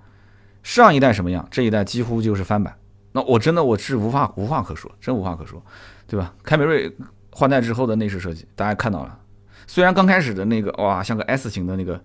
[0.61, 2.75] 上一代什么样，这一代几乎就是翻版。
[3.11, 5.59] 那我真的我是无话无话可说，真无话可说，
[6.05, 6.31] 对吧？
[6.43, 6.95] 凯美瑞
[7.31, 9.19] 换代之后的内饰设计，大家看到了，
[9.65, 11.99] 虽然刚开始的那个哇，像个 S 型的那个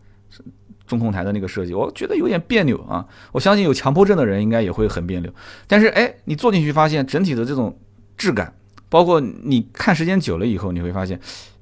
[0.87, 3.07] 中控台的那个设计，我觉得有点别扭啊。
[3.33, 5.31] 我相信有强迫症的人应该也会很别扭。
[5.67, 7.79] 但是哎，你坐进去发现整体的这种。
[8.17, 8.53] 质感，
[8.89, 11.19] 包括你看时间久了以后，你会发现，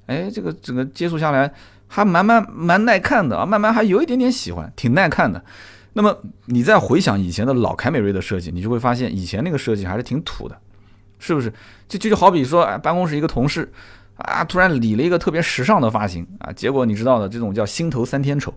[0.06, 1.52] 哎，这个整个接触下来
[1.86, 5.42] 还蛮蛮蛮耐看的啊，慢慢还有一点点喜欢，挺耐看的。
[5.94, 10.58] 那么你再回想以前的老凯美瑞的设计，你就会发现以前那个设计还是挺土的，
[11.18, 11.52] 是不是？
[11.86, 13.70] 就就就好比说，哎，办公室一个同事
[14.16, 18.54] 啊，突然理了一个特别时尚的发型啊，结果你知道的，这种叫心头三天丑，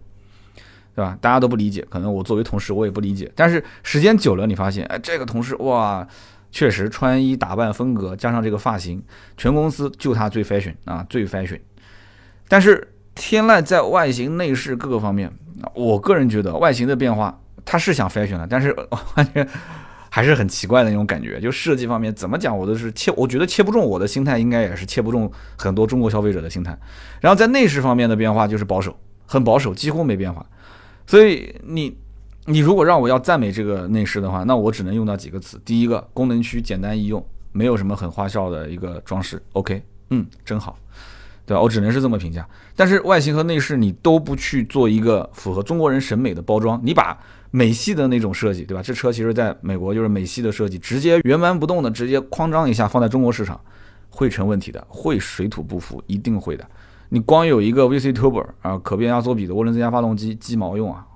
[0.96, 1.18] 对吧？
[1.20, 6.08] 大家都不理解，可能我作为同事我也不理解，但是时间久了，你发现，哎，这个同事哇。
[6.56, 9.04] 确实，穿衣打扮风格加上这个发型，
[9.36, 11.60] 全公司就他最 fashion 啊，最 fashion。
[12.48, 15.30] 但是天籁在外形、内饰各个方面，
[15.74, 18.74] 我个人觉得外形的变化，他是想 fashion 了，但是
[19.18, 19.46] 完全
[20.10, 21.42] 还是很奇怪的那种感觉。
[21.42, 26.80] 就设计方面怎么讲，我都是切，我觉得切不中我的心态，应该也是切不中很多中国消费者的心态。
[27.20, 30.46] 然后在内饰方面的变化就是保守，很保守，几乎没变化。
[31.06, 31.98] 所以你。
[32.48, 35.60] 你如果让我要赞美这个内饰的话，那我只能用到几个词。
[35.66, 39.42] 第一个，功能区简单易用，没有什么很花哨的一个装饰。
[39.54, 39.82] OK，
[40.12, 40.78] 嗯，真好，
[41.46, 41.62] 对吧？
[41.62, 42.48] 我只能是这么评价。
[42.76, 47.18] 但是外形和内饰你都不去做一个符合中国人审美的包装，你把
[47.50, 48.84] 美系的那种设计，对吧？
[48.84, 53.60] 这车其实在美国就是美系的设计，直接原盘不动的直接哐张一下放在中国市场，
[54.12, 56.64] 会成问题的，会水土不服，一定会的。
[57.10, 61.08] 你光有一个 VC Turbo 啊，可变压缩比的涡轮增压发动机，鸡毛用啊！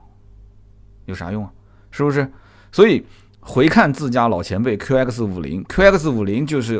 [1.09, 1.51] 有啥用啊？
[1.91, 2.31] 是不是？
[2.71, 3.03] 所以
[3.39, 6.79] 回看自家老前辈 QX 五零，QX 五零就是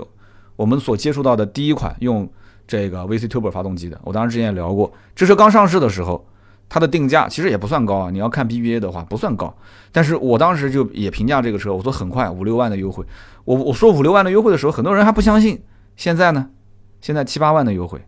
[0.55, 2.29] 我们所接触到的第一款用
[2.67, 3.99] 这个 VC Turbo 发动机的。
[4.03, 6.23] 我当时之前也聊过，这车刚上市的时候，
[6.69, 8.11] 它的定价其实也不算高啊。
[8.11, 9.51] 你要看 BBA 的话，不算高。
[9.91, 13.03] 但是我当时就也评价这个车，我说很快五六万的优惠。
[13.45, 15.59] 我我说五六万的优惠的时候，很多人还不相信。
[15.95, 16.49] 现在呢？
[17.01, 17.99] 现在七八万的优惠，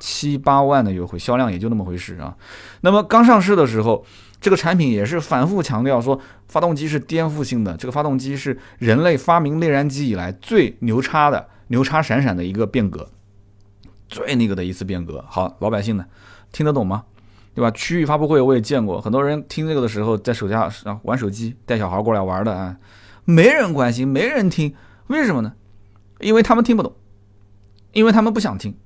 [0.00, 2.36] 七八万的优惠，销量也就那么回事啊。
[2.80, 4.04] 那么刚上市的时候。
[4.40, 13.08] 这个产品也是反复强调说，发动机是颠覆性的，这个发动机是人类发明内燃机以来最牛叉的、牛叉闪闪的一个变革，
[14.08, 15.24] 最那个的一次变革。
[15.28, 16.06] 好，老百姓呢
[16.52, 17.04] 听得懂吗？
[17.54, 17.68] 对吧？
[17.72, 20.70] 区域发布会我也见过，很多人听这个的时候在手下
[21.02, 22.76] 玩手机，带小孩过来玩的啊，
[23.24, 24.72] 没人关心，没人听，
[25.08, 25.54] 为什么呢？
[26.20, 26.94] 因为他们听不懂，
[27.92, 28.76] 因为他们不想听。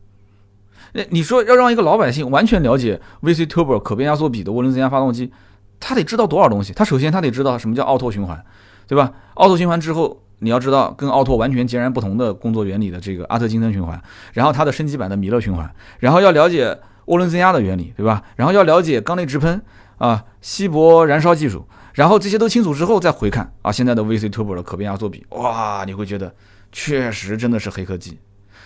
[0.93, 5.33] 那你说要让一个老百姓完全了解 VC Turbo 可变压缩比的涡轮增压发动机，
[5.81, 6.73] 他得知道多少东西？
[6.73, 8.45] 他首先他得知道什么叫奥拓循环，
[8.87, 9.13] 对吧？
[9.35, 14.01] 奥拓循环之后，你要知道跟奥拓完全截然不同的工作原理的这个阿特金森循环，
[14.33, 18.23] 然后它的升级版的米勒循环，然后要了解涡轮增压的原理，对吧？
[18.37, 19.63] 然后要了解缸内直喷
[19.99, 26.35] 啊，稀薄燃烧技术，然后这些都清楚之后再回看啊，现在的 VC Turbo 的可变压缩比，哇，你会觉得
[26.71, 28.19] 确实真的是黑科技。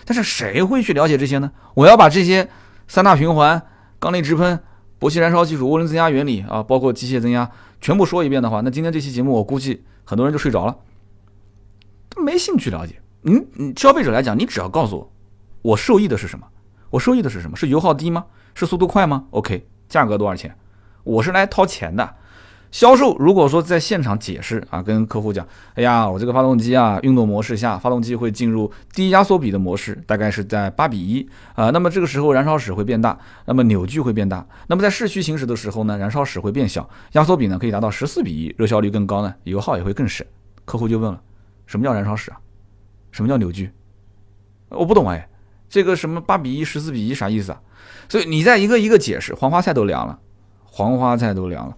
[0.09, 1.51] 但是谁会去了解这些呢？
[1.73, 2.49] 我要把这些
[2.87, 3.61] 三大循环、
[3.99, 4.57] 缸内直喷、
[4.97, 10.73] 薄气燃烧技术、涡轮增压原理啊，包括机械增压全部说一遍的话，那今天这期节目我估计很多人就睡着了，
[12.15, 13.01] 没兴趣了解。
[13.21, 15.11] 你你消费者来讲，你只要告诉我，
[15.61, 16.47] 我受益的是什么？
[16.89, 17.57] 我受益的是什么？
[17.57, 18.25] 是油耗低吗？
[18.55, 20.55] 是速度快吗？OK，价格多少钱？
[21.03, 22.15] 我是来掏钱的。
[22.69, 40.25] 销售如果说在现场解释啊，跟客户讲，哎呀，我这个发动机啊，运动模式下，发动机会进入低压缩比的模式，大概是在八比一啊，那么这个时候燃烧室会变大，那么扭矩会变大，那么在市区行驶的时候呢，燃烧室会变小，压缩比呢可以达到十四比一，热效率更高呢，油耗也会更省。
[40.65, 41.21] 客户就问了，
[41.65, 42.37] 什么叫燃烧室啊？
[43.11, 43.71] 什么叫扭矩？
[44.69, 45.29] 我不懂哎，
[45.69, 47.61] 这个什么八比一、十四比一啥意思啊？
[48.09, 50.19] 所以你再一个一个解释，黄花菜都凉了，
[50.65, 51.77] 黄花菜都凉了。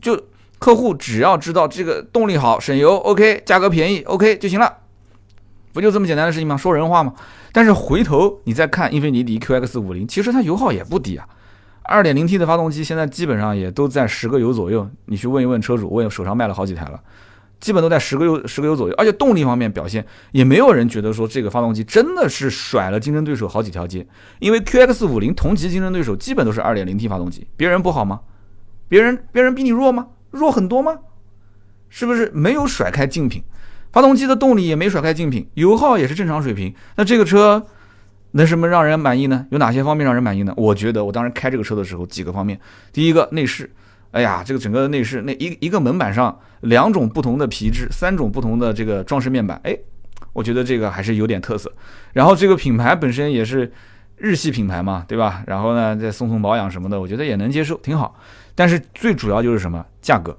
[0.00, 0.20] 就
[0.58, 4.78] 客户只要知道这个动力好、省油，OK，价格便宜，OK 就行了，
[5.72, 6.56] 不就这么简单的事情吗？
[6.56, 7.14] 说人话吗？
[7.52, 11.26] 但是回头你再看英菲尼迪 QX 五零，其实它油耗也不低啊。
[11.84, 17.00] 二点零 T 的发动机现在基本上也都在十个油左右，你去问一问车主，我手上卖了好几台了，
[17.60, 24.06] 基本都在十个油十个油左右，而且动力方面表现也没有人觉得说这个发动机真的是甩了竞争对手好几条街，
[24.38, 28.20] 因为 QX 五零同级竞争对手基本都是二点零 T 发动机，别人不好吗？
[28.88, 30.08] 别人别人比你弱吗？
[30.30, 30.98] 弱很多吗？
[31.88, 33.42] 是不是没有甩开竞品？
[33.92, 37.66] 发动机的动力也没甩开竞品，油耗也是正常水平，那这个车？
[38.32, 39.46] 能什么让人满意呢？
[39.50, 40.52] 有哪些方面让人满意呢？
[40.54, 42.60] 我觉得我当时开这个车的时候，几个方面。
[42.92, 43.70] 第一个内饰，
[44.10, 49.74] 哎呀，这个整个的内饰，那一一个门板上两种不同的皮质，三种不同的这个装饰面板，哎，
[50.34, 51.72] 我觉得这个还是有点特色。
[52.12, 53.72] 然后这个品牌本身也是
[54.18, 55.42] 日系品牌嘛，对吧？
[55.46, 58.14] 然后呢，再送送保养什么的，我觉得也能接受，挺好。
[58.58, 59.86] 但是最主要就是什么？
[60.02, 60.36] 价格。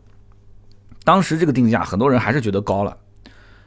[1.06, 2.98] 当时这个定价，很多人还是觉得高了。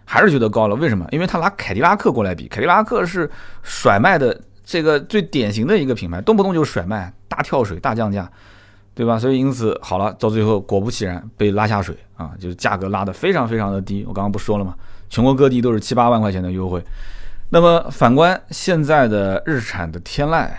[0.05, 1.07] 还是觉得高了，为什么？
[1.11, 3.31] 因为他拿凯迪拉克过来比，凯迪拉克是
[3.63, 8.31] 甩卖的这个最典型的一个品牌，动不动就甩卖，大跳水、大降价，
[8.95, 9.19] 对吧？
[9.19, 14.05] 所以因此好了，到最后果不其然被拉下水啊，就是价格拉得非常非常的低。
[14.07, 14.75] 我刚刚不说了吗？
[15.09, 16.85] 全国各地都是七八万块钱的优惠。
[17.49, 20.51] 那么反观现在的日产的天籁，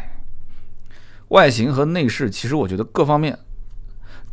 [1.28, 3.38] 外形和内饰，其实我觉得各方面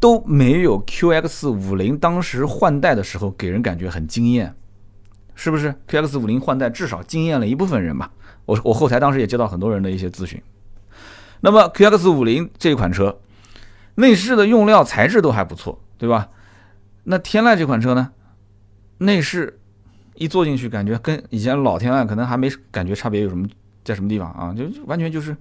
[0.01, 4.53] 都没有 QX 五零当时换代的时候给人感觉很惊艳。
[5.35, 8.11] 是不是 QX 五零换代至少惊艳了一部分人吧？
[8.45, 10.43] 我我后台当时也接到很多人的一些咨询。
[11.41, 13.21] 那么 QX 五零这款车，
[13.95, 16.29] 内饰的用料材质都还不错，对吧？
[17.05, 18.11] 那天籁这款车呢？
[18.99, 19.59] 内饰
[20.17, 23.49] 一坐进去，感觉跟以前老天籁可能还没感觉差别有什么
[23.83, 24.53] 在什么地方啊？
[24.53, 25.35] 就完全就是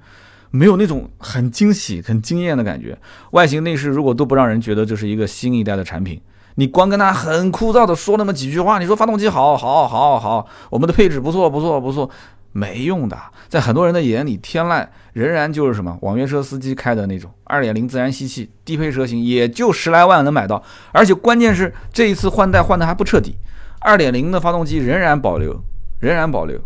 [0.51, 2.97] 没有那种很惊喜、很惊艳的感觉。
[3.31, 6.19] 外形内饰如果都不让人觉得这是一个新一代的产品。
[6.55, 12.09] 你光跟他很枯燥的说那么几句话，你说发动机好好好好，我们的配置不错不错不错，
[12.51, 13.17] 没用的。
[13.47, 20.61] 在很多人的眼里，天籁仍然就是什么网约车司机开的那种二点零自然吸气低配车型，也就十来万能买到。
[20.91, 23.35] 而且关键是这一次换代换的还不彻底，
[23.79, 25.63] 二点零的发动机仍然保留，
[25.99, 26.59] 仍然保留，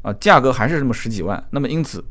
[0.00, 1.44] 啊，价格还是这么十几万。
[1.50, 2.02] 那么因此，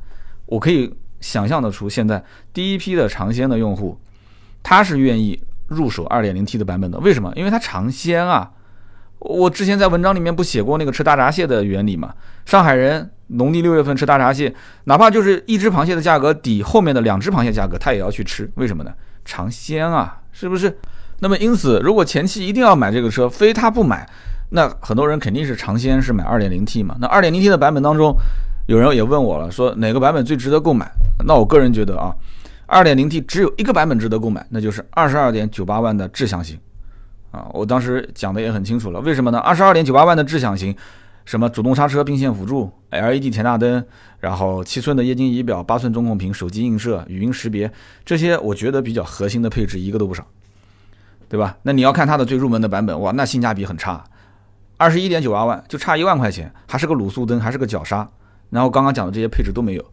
[0.45, 3.97] 我可以想象得出，现在第一批的尝鲜的用户，
[4.61, 5.41] 他是愿意。
[5.67, 7.31] 入手 2.0T 的版本的，为什么？
[7.35, 8.51] 因为它尝鲜啊！
[9.17, 12.13] 我之前在文章里面不写过那个吃大闸蟹的原理嘛？
[12.45, 18.93] 上海人农历六月份吃大闸蟹，哪怕就是一只螃蟹的价格抵后面的两只螃蟹价格，他也要去吃，为什么呢？
[19.25, 20.77] 尝鲜啊，是不是？
[21.21, 24.07] 那么因此，如果前期一定要买这个车，非他不买，
[24.49, 26.95] 那很多人肯定是尝鲜是买 2.0T 嘛？
[26.99, 28.13] 那 2.0T 的版本当中，
[28.65, 30.89] 有人也问我了，说哪个版本最值得购买？
[31.25, 32.15] 那我个人觉得啊。
[32.65, 36.57] 二点零 T 只有一个版本值得购买，那就是二十二点九八万的智享型，
[37.29, 39.37] 啊，我当时讲的也很清楚了，为什么呢？
[39.39, 40.75] 二十二点九八万的智享型，
[41.25, 43.85] 什么主动刹车、并线辅助、LED 前大灯，
[44.21, 47.71] 然后七寸的液晶仪表、八寸中控屏、手机映射、语音识别，
[48.05, 50.25] 这些我觉得比较核心的配置一个都不少，
[51.27, 51.57] 对吧？
[51.63, 54.03] 那你要看它的最入门的版本，哇，那性价比很差，
[54.77, 58.09] 二十一点九八万就差一万块钱，还是个卤素灯，还是个脚刹，
[58.53, 59.83] 然后刚刚讲的这些配置都没有。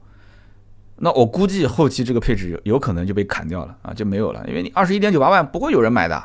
[0.96, 6.22] 那我估计后期这个配置有有可能就被砍掉了啊，就没有了，因为你二十一点九八万不会有人买的。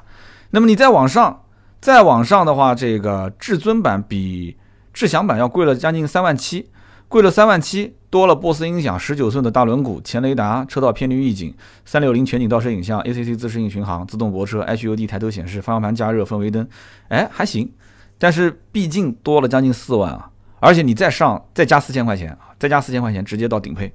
[0.51, 1.43] 那么你再往上，
[1.79, 4.57] 再往上的话，这个至尊版比
[4.93, 6.69] 智享版要贵了将近三万七，
[7.07, 11.53] 贵了三万七，多了波斯音响、十九寸的大轮毂、前雷达、车道偏离预警、
[11.85, 16.67] 三六零全景倒车影像、ACC 自适应巡航、自动泊车、HUD 抬头显示、方向盘加热、氛围灯，
[17.07, 17.71] 哎还行，
[18.17, 20.29] 但是毕竟多了将近四万啊，
[20.65, 23.93] 而且你再上再加四千块钱啊，再加四千块钱直接到顶配。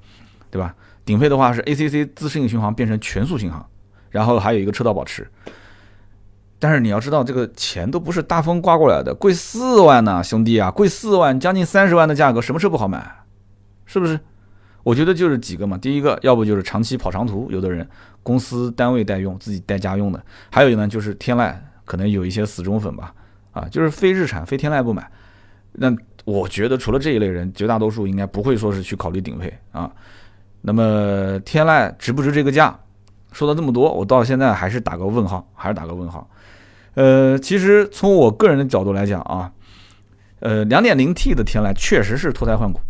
[0.52, 0.74] 对吧？
[1.04, 3.64] 顶配的话是 ACC 自适应巡航变成全速巡航，
[4.10, 5.30] 然后还有一个车道保持。
[6.58, 13.24] 但是你要知道，这个钱都不是大风刮过来的，贵四万呢，兄弟啊，贵四万，将近三十万的价格，什么车不好买？
[13.86, 14.18] 是不是？
[14.82, 15.78] 我觉得就是几个嘛。
[15.78, 17.88] 第一个，要不就是长期跑长途，有的人
[18.24, 20.18] 公司单位代用，自己带家用的；
[20.50, 21.54] 还有呢，就是天籁，
[21.84, 23.14] 可能有一些死忠粉吧，
[23.52, 25.08] 啊，就是非日产、非天籁不买。
[25.72, 25.94] 那
[26.30, 29.90] 我觉得除了这一类人，绝大多数应该不会说是去考虑顶配啊。
[30.60, 32.78] 那么天籁值不值这个价？
[33.32, 36.28] 说了这么多，我到现在还是打个问号，还是打个问号。
[36.94, 39.50] 呃，其实从我个人的角度来讲啊，
[40.40, 42.80] 呃，2.0T 的天籁确实是脱胎换骨，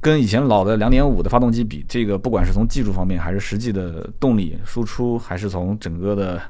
[0.00, 6.42] 跟以前老的2.5的发动机比，这个不管是从技术方面，还是实际的动力输出，还是从整个的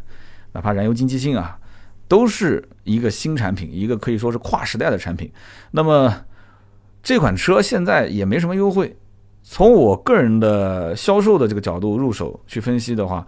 [0.53, 1.59] 哪怕燃油经济性啊，
[2.11, 5.31] 都是一个新产品，一个可以说是跨时代的产品。
[5.71, 6.13] 那么
[7.05, 8.97] 这款车现在也没什么优惠。
[9.45, 13.25] 从我个人的销售的这个角度入手去分析的话，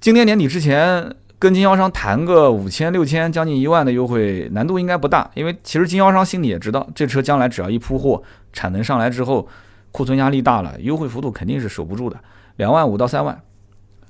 [0.00, 8.20] 今年年底之前跟经销商谈个五千、六千、将近一万的优惠难度应该不大，因为其实经销商心里也知道，这车将来只要一铺货，
[8.52, 9.46] 产能上来之后，
[9.92, 12.18] 库存压力大了，优惠幅度肯定是守不住的，
[12.56, 13.40] 两万五到三万，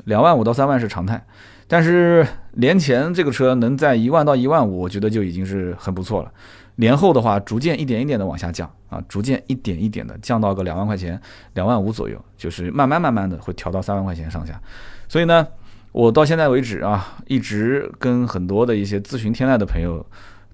[0.05, 1.26] 两万五到三万是常态。
[1.72, 6.30] 但是年前这个车能在一万到一万五，我觉得就已经是很不错了。
[6.74, 11.18] 年后的话，逐渐一点一点的往下降啊，逐渐一点一点的降到个两万块钱、
[11.54, 14.61] 两万五左右，就是慢慢慢慢的会调到三万块钱上下。
[15.08, 15.48] 所以呢，
[15.92, 20.04] 我到现在为止啊，一直跟很多的一些咨询天籁的朋友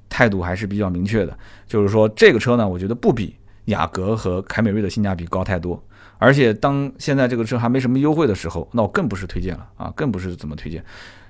[0.08, 5.82] 态度还是比较明确的，就是说这个车呢，我觉得不比雅阁和凯美瑞的性价比高太多。
[6.18, 10.84] 而且当现在这个车还没什么优惠的时候，那我更不是推荐了啊，更不是怎么推荐。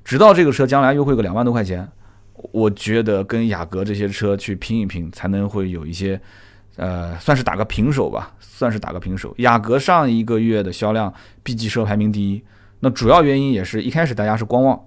[0.05, 1.89] 直到这个车将来优惠个两万多块钱。
[2.53, 6.21] 我觉得跟雅阁这些车去拼一拼，才能会有一些，
[6.77, 9.35] 呃，算是打个平手吧，算是打个平手。
[9.39, 12.41] 雅阁上一个月的销量，B 级车排名第一，
[12.79, 14.81] 那主要原因也是一开始大家是观望，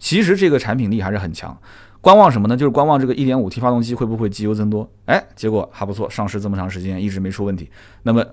[0.00, 1.56] 其实这个产品力还是很强。
[2.00, 2.56] 观望什么呢？
[2.56, 4.90] 就是观望这个 1.5T 发动机会不会机油增多？
[5.04, 7.70] 哎，结果还不错，上市这么长时间一直没出问题。
[8.02, 8.26] 那么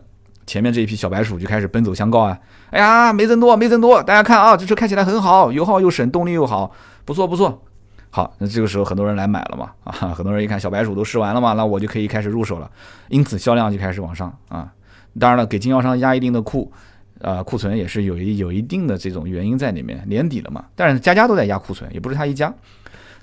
[0.46, 2.38] 前面这一批小白鼠就开始奔走相告啊，
[2.72, 6.72] 哎呀，没增多，没增多，大家看啊，这车开起来很好，油耗又省，动力又好，
[7.06, 7.64] 不错不错。
[8.10, 12.70] 好，那这个时候很多人来买了嘛， 啊，很多人一看小白鼠都试完了嘛，那我就可以开始入手了，
[13.10, 14.72] 因此销量就开始往上啊。
[15.20, 16.72] 当然了，给经销商压一定的库，
[17.22, 20.04] 呃，库存也是有一有一定的这种原因在里面。
[20.08, 22.54] 年底了嘛，但是家家都在压库存，也不是他一家。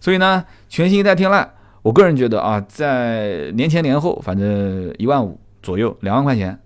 [0.01, 1.47] 所以呢，全新一代天籁，
[1.83, 6.59] 我个人觉得啊，在年前年后，反正一万五左右，两万块钱，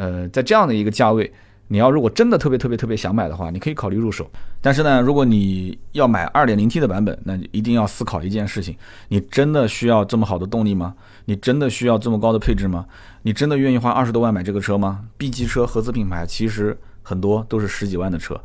[0.00, 1.30] 呃，在这样的一个价位。
[1.72, 4.28] 你要如果真的特别特别特别想买的话，你可以考虑入手。
[4.60, 8.74] 但是呢，如果你要买 2.0T 的版本，那一定要思考一件事情：
[9.06, 10.94] 你真的需要这么好的动力吗？
[11.26, 12.86] 你真的需要这么高的配置吗？
[13.22, 18.40] 你真的愿意花二十多万买这个车吗？B 级车合资品牌其实很多都是十几万的车。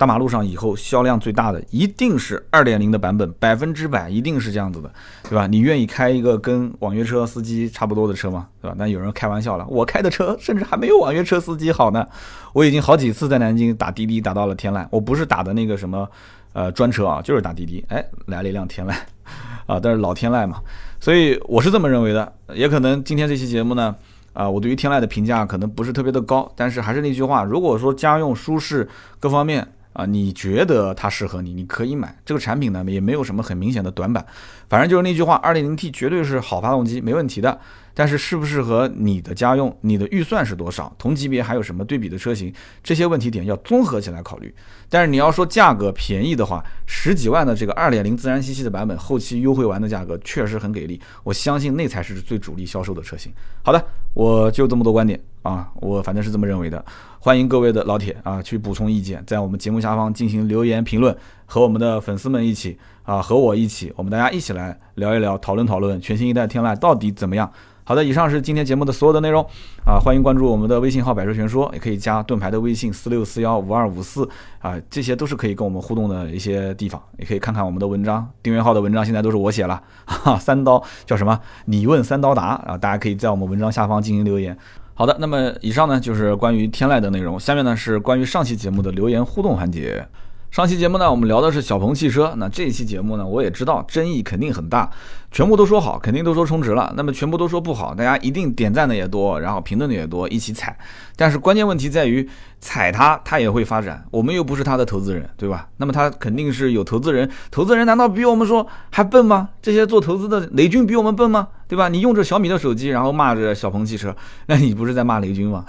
[0.00, 4.90] 大马路上以后销量最大的一定是二点零的版本，百分之百一定是这样子的，
[5.24, 5.46] 对吧？
[5.46, 8.48] 你愿意开一个跟网约车司机差不多的车吗？
[8.62, 8.74] 对吧？
[8.78, 12.06] 那有人开玩笑了，我开的车甚至还没有网约车司机好呢。
[12.54, 16.08] 我已经好几次在南京打滴滴打到了天籁，我不是打的那个什么
[16.54, 18.94] 呃专车啊，就是打滴滴，哎，来了一辆天籁
[19.68, 20.62] 啊，但是老天籁嘛，
[20.98, 22.32] 所以我是这么认为的。
[22.54, 23.94] 也可能今天这期节目呢，
[24.32, 29.68] 啊，我对于天籁的评价可能不是特别的高，但是还是那句话，如果说家用舒适各方面。
[29.92, 34.24] 啊，你觉得它适合你，你可以买这个产品呢，也没有什么很明显的短板，
[34.68, 37.58] 反正就是那句话，二点零 T 绝对是好发动机，没问题的。
[37.92, 42.50] 但是适不适合你的家用，你的预算是多少，同级别还有什么对比的车型，
[42.84, 44.54] 这些问题点要综合起来考虑。
[44.88, 53.30] 但是你要说价格便宜的话，十几万的这个二点零自然吸气的版本，后期优惠完的价格确实很给力，我相信那才是最主力销售的车型。
[53.62, 56.84] 好的，我就这么多观点啊，我反正是这么认为的。
[57.18, 67.50] 欢迎各位的老铁啊，去补充意见，在我们节目下方进行留言评论，和我们的粉丝们一起啊，和我一起，我们大家一起来聊一聊，讨论讨论全新一代天籁到底怎么样。
[67.82, 69.44] 好的，以上是今天节目的所有的内容
[69.84, 74.28] 啊，欢迎关注我们的微信号“百车全说”，也可以加盾牌的微信四六四幺五二五四
[74.60, 81.40] 啊，这些都是可以跟我们互动的一些地方，也可以看看我们的文章，订阅号的文章现在都是我写了，哈，三刀叫什么？
[81.64, 84.56] 你问三刀答啊，大家可以在我们文章下方进行留言。
[85.00, 90.06] 好的，那么以上呢就是关于天籁的内容，下面呢是关于上期节目的留言互动环节。
[90.50, 92.34] 上期节目呢，我们聊的是小鹏汽车。
[92.36, 94.90] 那这一期节目呢，我也知道争议肯定很大，
[95.30, 96.92] 全部都说好，肯定都说充值了。
[96.96, 100.76] 那么全部都说不好，大家一定点赞的也多，然后评论的也多，一起踩。
[101.14, 105.68] 但是关键问题在于，踩它它也会发展，我们又不是他的投资人，对吧？
[105.76, 109.50] 那么他肯定是有投资人，投资人难道比我们说还笨吗？
[109.62, 111.46] 这些做投资的雷军比我们笨吗？
[111.68, 111.88] 对吧？
[111.88, 114.12] 你用着小米的手机，然后骂着小鹏汽车，
[114.46, 115.64] 那你不是在骂雷军吗？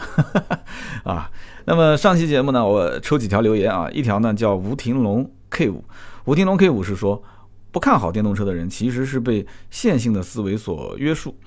[1.05, 1.29] 啊？
[1.65, 5.83] 那么上期节目呢，我抽几条留言啊，一条呢叫吴廷龙 K 五，
[6.25, 7.21] 吴廷龙 K 五是说
[7.71, 11.37] 不看好电动车的人其实是被线性的思维所约束。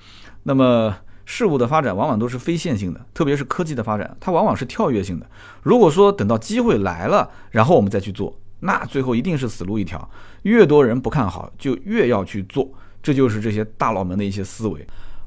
[0.43, 5.27] 那么事物的发展往往都是非线性的，特别是科技的发展，它往往是跳跃性的。
[5.63, 10.09] 如果说等到机会来了，然后我们再去做，那最后一定是死路一条。
[10.43, 14.85] 越多人不看好，就越要去做，这就是这些大佬们的一些思维。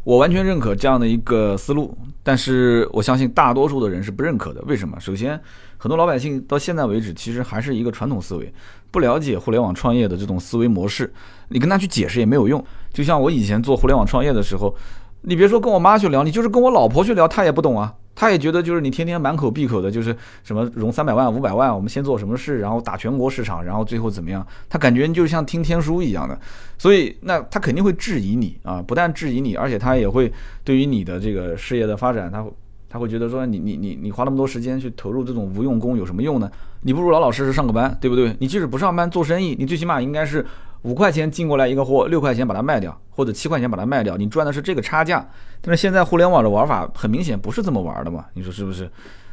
[0.09, 4.63] 我完全认可这样的一个思路，但是我相信大多数的人是不认可的。
[4.63, 4.99] 为什么？
[4.99, 5.39] 首先，
[5.77, 8.51] 很多老百姓到现在为止其实还是一个传统思维，
[8.91, 11.13] 不了解互联网创业的这种思维模式。
[11.51, 12.65] 你跟他去解释也没有用。
[12.91, 14.75] 就像我以前做互联网创业的时候，
[15.23, 17.95] 你别说跟我妈去聊，你就是跟我老婆去聊，她也不懂啊。
[18.15, 24.45] 她也觉得就是你天天满口闭口的，就是什么融三百万、五百万，我们先做什么事，然后打全国市场，然后最后怎么样？
[24.69, 26.37] 她感觉就像听天书一样的。
[26.79, 30.33] 所以那她肯定会质疑你啊，不但质疑你，而且她也会
[30.65, 32.45] 对于你的这个事业的发展，她
[32.89, 36.51] 她会觉得说你你你你花那么多时间去投入这种无用功有什么用呢？
[36.83, 38.35] 你不如老老实实上个班，对不对？
[38.41, 40.45] 你即使不上班做生意，你最起码应该是。
[40.83, 45.27] 五块钱进过来一个货，六块钱把它卖掉，或者七块钱把它卖掉，你赚的是这个差价。
[45.61, 48.27] 但是现在互联网的玩法很明显不是这么玩的嘛？
[48.35, 48.89] 你说是不是？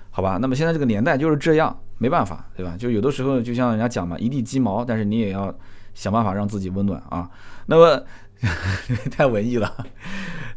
[0.09, 2.75] 好吧，那么现在这个年代就是这样，没办法，对吧？
[2.77, 5.53] 就有的时候就像人家讲嘛，一地鸡毛，但是你也要
[5.93, 7.29] 想办法让自己温暖啊。
[7.67, 8.01] 那么
[9.11, 9.71] 太文艺了。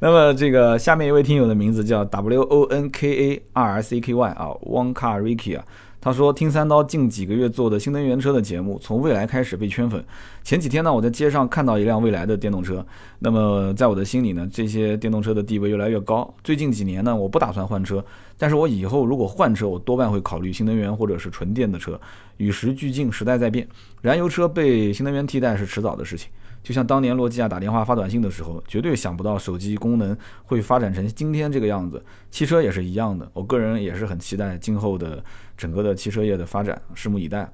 [0.00, 5.64] 那么这个下面一位听友的名字叫 W O N K A R C K Y 啊，Wonka Ricky 啊。
[6.00, 10.02] 他说：“听三刀近几个月做的新能源车的节目，从未来开始被圈粉。
[10.44, 12.86] 前几天呢，我在街上看到一辆未来的电动车。
[13.18, 16.32] 那么在我的心里呢，这些电动车的地位越来越高。
[16.44, 18.04] 最近几年呢，我不打算换车，
[18.38, 22.00] 但是我以后如果换车，我多半会考虑新能源或者是纯电的车。
[22.36, 23.66] 与时俱进，时代在变，
[24.00, 26.30] 燃油车被新能源替代是迟早的事情。”
[26.68, 30.14] 就像当年诺基亚打电话发短信的时候，绝对想不到手机功能
[30.44, 32.04] 会发展成今天这个样子。
[32.30, 35.24] 汽车也是一样的，我个人也是很期待今后的
[35.56, 37.50] 整个的汽车业的发展，拭目以待。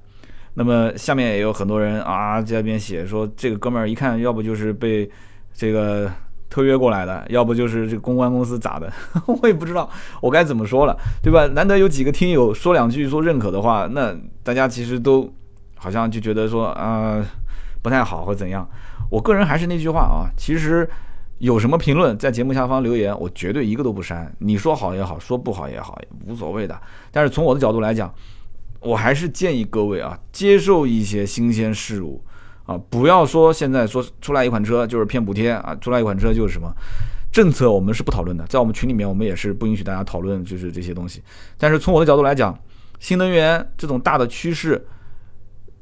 [0.55, 5.09] 那么下面也有很多人啊在那边写说，这个哥们儿一看，要不就是被
[5.53, 6.11] 这个
[6.49, 8.91] 特约过来的，要不就是这个公关公司咋的，
[9.27, 9.89] 我也不知道
[10.21, 11.47] 我该怎么说了，对吧？
[11.53, 14.13] 难得有几个听友说两句说认可的话，那
[14.43, 15.33] 大家其实都
[15.77, 17.25] 好像就觉得说啊
[17.81, 18.67] 不太好或怎样。
[19.09, 20.89] 我个人还是那句话啊，其实
[21.37, 24.33] 有什么评论在节目下方留言，我绝对一个都不删。
[24.39, 26.79] 你说好也好，说不好也好，无所谓的。
[27.11, 28.13] 但是从我的角度来讲，
[28.79, 32.23] 我还是建议各位啊，接受一些新鲜事物
[32.65, 36.73] 啊，不要说现在说出来一款车就是骗补贴啊，出来一款车就是什么
[37.31, 38.45] 政策，我们是不讨论的。
[38.47, 41.21] 在我们群里面，我们也是不允许大家讨论就是这些东西。
[41.57, 42.57] 但是从我的角度来讲，
[42.99, 44.85] 新能源这种大的趋势。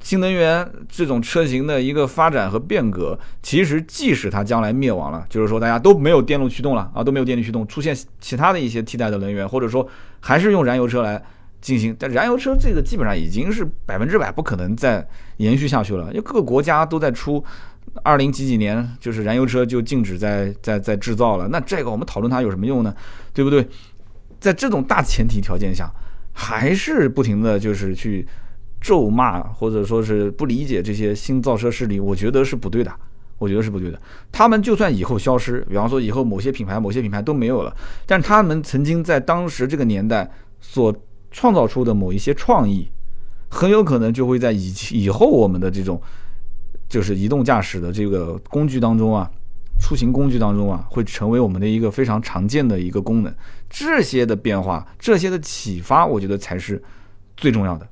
[0.04, 9.88] 新能源这种车型的一个发展和变革，其实即使它将来灭亡了，就是说大家都没有电路驱动了啊，都没有电力驱动，出现其他的一些替代的能源，或者说
[10.20, 11.24] 还是用燃油车来
[11.62, 17.42] 进行，但燃油车这个基本上已经是百分之百不可能再延续下去了，因为各个国家都在出
[18.04, 22.94] 二零几几年，就是燃油车就禁止在在在制造了，那这个我们讨论它有什么用呢？
[23.34, 23.66] 对不对？
[24.42, 25.90] 在这种大前提条件下，
[26.34, 28.28] 还是不停的就是去。
[28.84, 32.94] 咒骂或者说是不理解这些新造车势力，我觉得是不对的。
[33.40, 34.00] 我觉得是不对的。
[34.32, 37.76] 他们就算以后消失，比方说以后某些品牌、某些品牌都没有了，
[38.06, 40.30] 但他们曾经在当时这个年代
[40.62, 40.96] 所
[41.30, 42.88] 创造出的某一些创意，
[43.50, 46.02] 很有可能就会在以以后我们的这种
[46.88, 49.30] 就是移动驾驶的这个工具当中啊，
[49.82, 53.34] 出行工具当中啊，会成为我们的一个非常常见的一个功能。
[53.70, 56.82] 这些的变化，这些的启发，我觉得才是
[57.36, 57.86] 最重要的。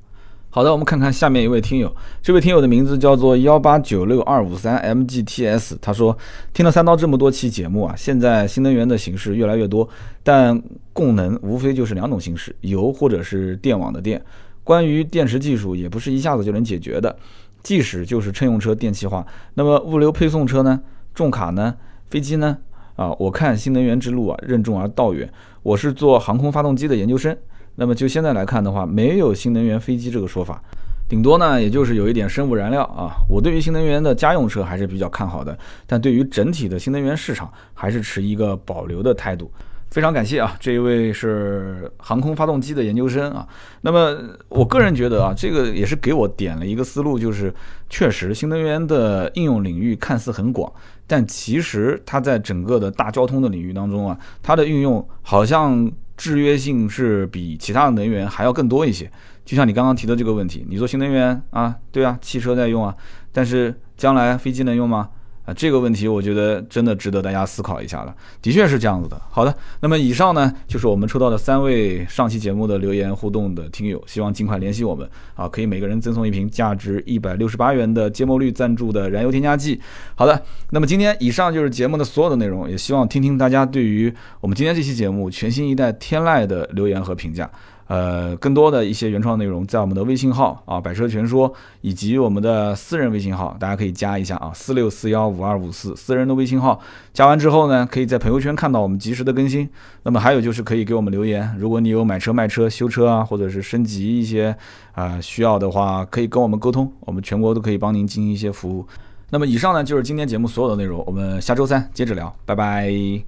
[0.54, 6.16] 好的，我们看看下面一位听友，这位听友的名字叫做幺八九六二五三 mgts，他说
[6.52, 9.88] 听了三刀这么多期节目啊，现在新能源的形式越来越多，
[10.24, 14.22] 但供能无非就是两种形式，油或者是电网的电。
[14.62, 17.16] 关于电池技术，也不是一下子就能解决的，
[17.64, 20.82] 即使就是乘用车电气化，那么物流配送车呢，
[21.16, 21.74] 重卡呢，
[22.10, 22.58] 飞机呢，
[22.98, 25.32] 啊，我看新能源之路啊，任重而道远。
[25.64, 27.38] 我是做航空发动机的研究生。
[27.76, 30.62] 那么就现在来看的话，没有新能源飞机这个说法，
[31.10, 33.16] 顶多呢，也就是有一点生物燃料啊。
[33.30, 35.58] 我对于新能源的家用车还是比较看好的，
[35.88, 39.52] 但对于整体的新能源市场还是持一个保留的态度。
[39.92, 43.48] 非常感谢啊，这一位是航空发动机的研究生啊。
[43.82, 44.18] 那么
[44.50, 47.54] 我个人觉得啊，这个也是给我点了一个思路，就是
[47.90, 50.72] 确实新能源的应用领域看似很广，
[51.06, 55.92] 但其实它在整个的大交通的领域当中啊，它的运用好像。
[56.18, 59.12] 制约性是比其他的能源还要更多一些，
[59.44, 62.96] 就像你刚刚提的这个问题，你说新能源啊，对啊，汽车在用啊，
[63.32, 65.10] 但是将来飞机能用吗？
[65.54, 68.16] 这个问题我觉得真的值得大家思考一下了。
[68.42, 69.20] 的确是这样子的。
[69.30, 79.80] 好的，那么以上呢就是我们抽到的三位上期节目的留言互动的听友，希望尽快联系我们啊，可以每个人赠送一瓶价值一百六十八元的芥末绿赞助的燃油添加剂。
[80.16, 87.50] 好的，那么今天以上就是节目的所有的内容，也希望听听大家对于我们今天这期节目全新一代天籁的留言和评价。
[87.92, 96.80] 呃，更多的一些原创内容在我们的微信号啊，百车全说，以及我们的私人微信号，大家可以加一下啊，四六四幺五二五四，私人的微信号。
[97.14, 99.70] 加完之后呢，可以在朋友圈看到我们及时的更新。
[100.04, 104.56] 那么还有就是可以给我们留言，如果你有买车、卖车、修车啊，或者是升级一些
[104.94, 108.88] 啊需要的话，可以跟我们沟通，我们全国都可以帮您进行一些服务。
[109.32, 113.22] 那么以上呢就是今天节目所有的内容，我们下周三接着聊，拜拜。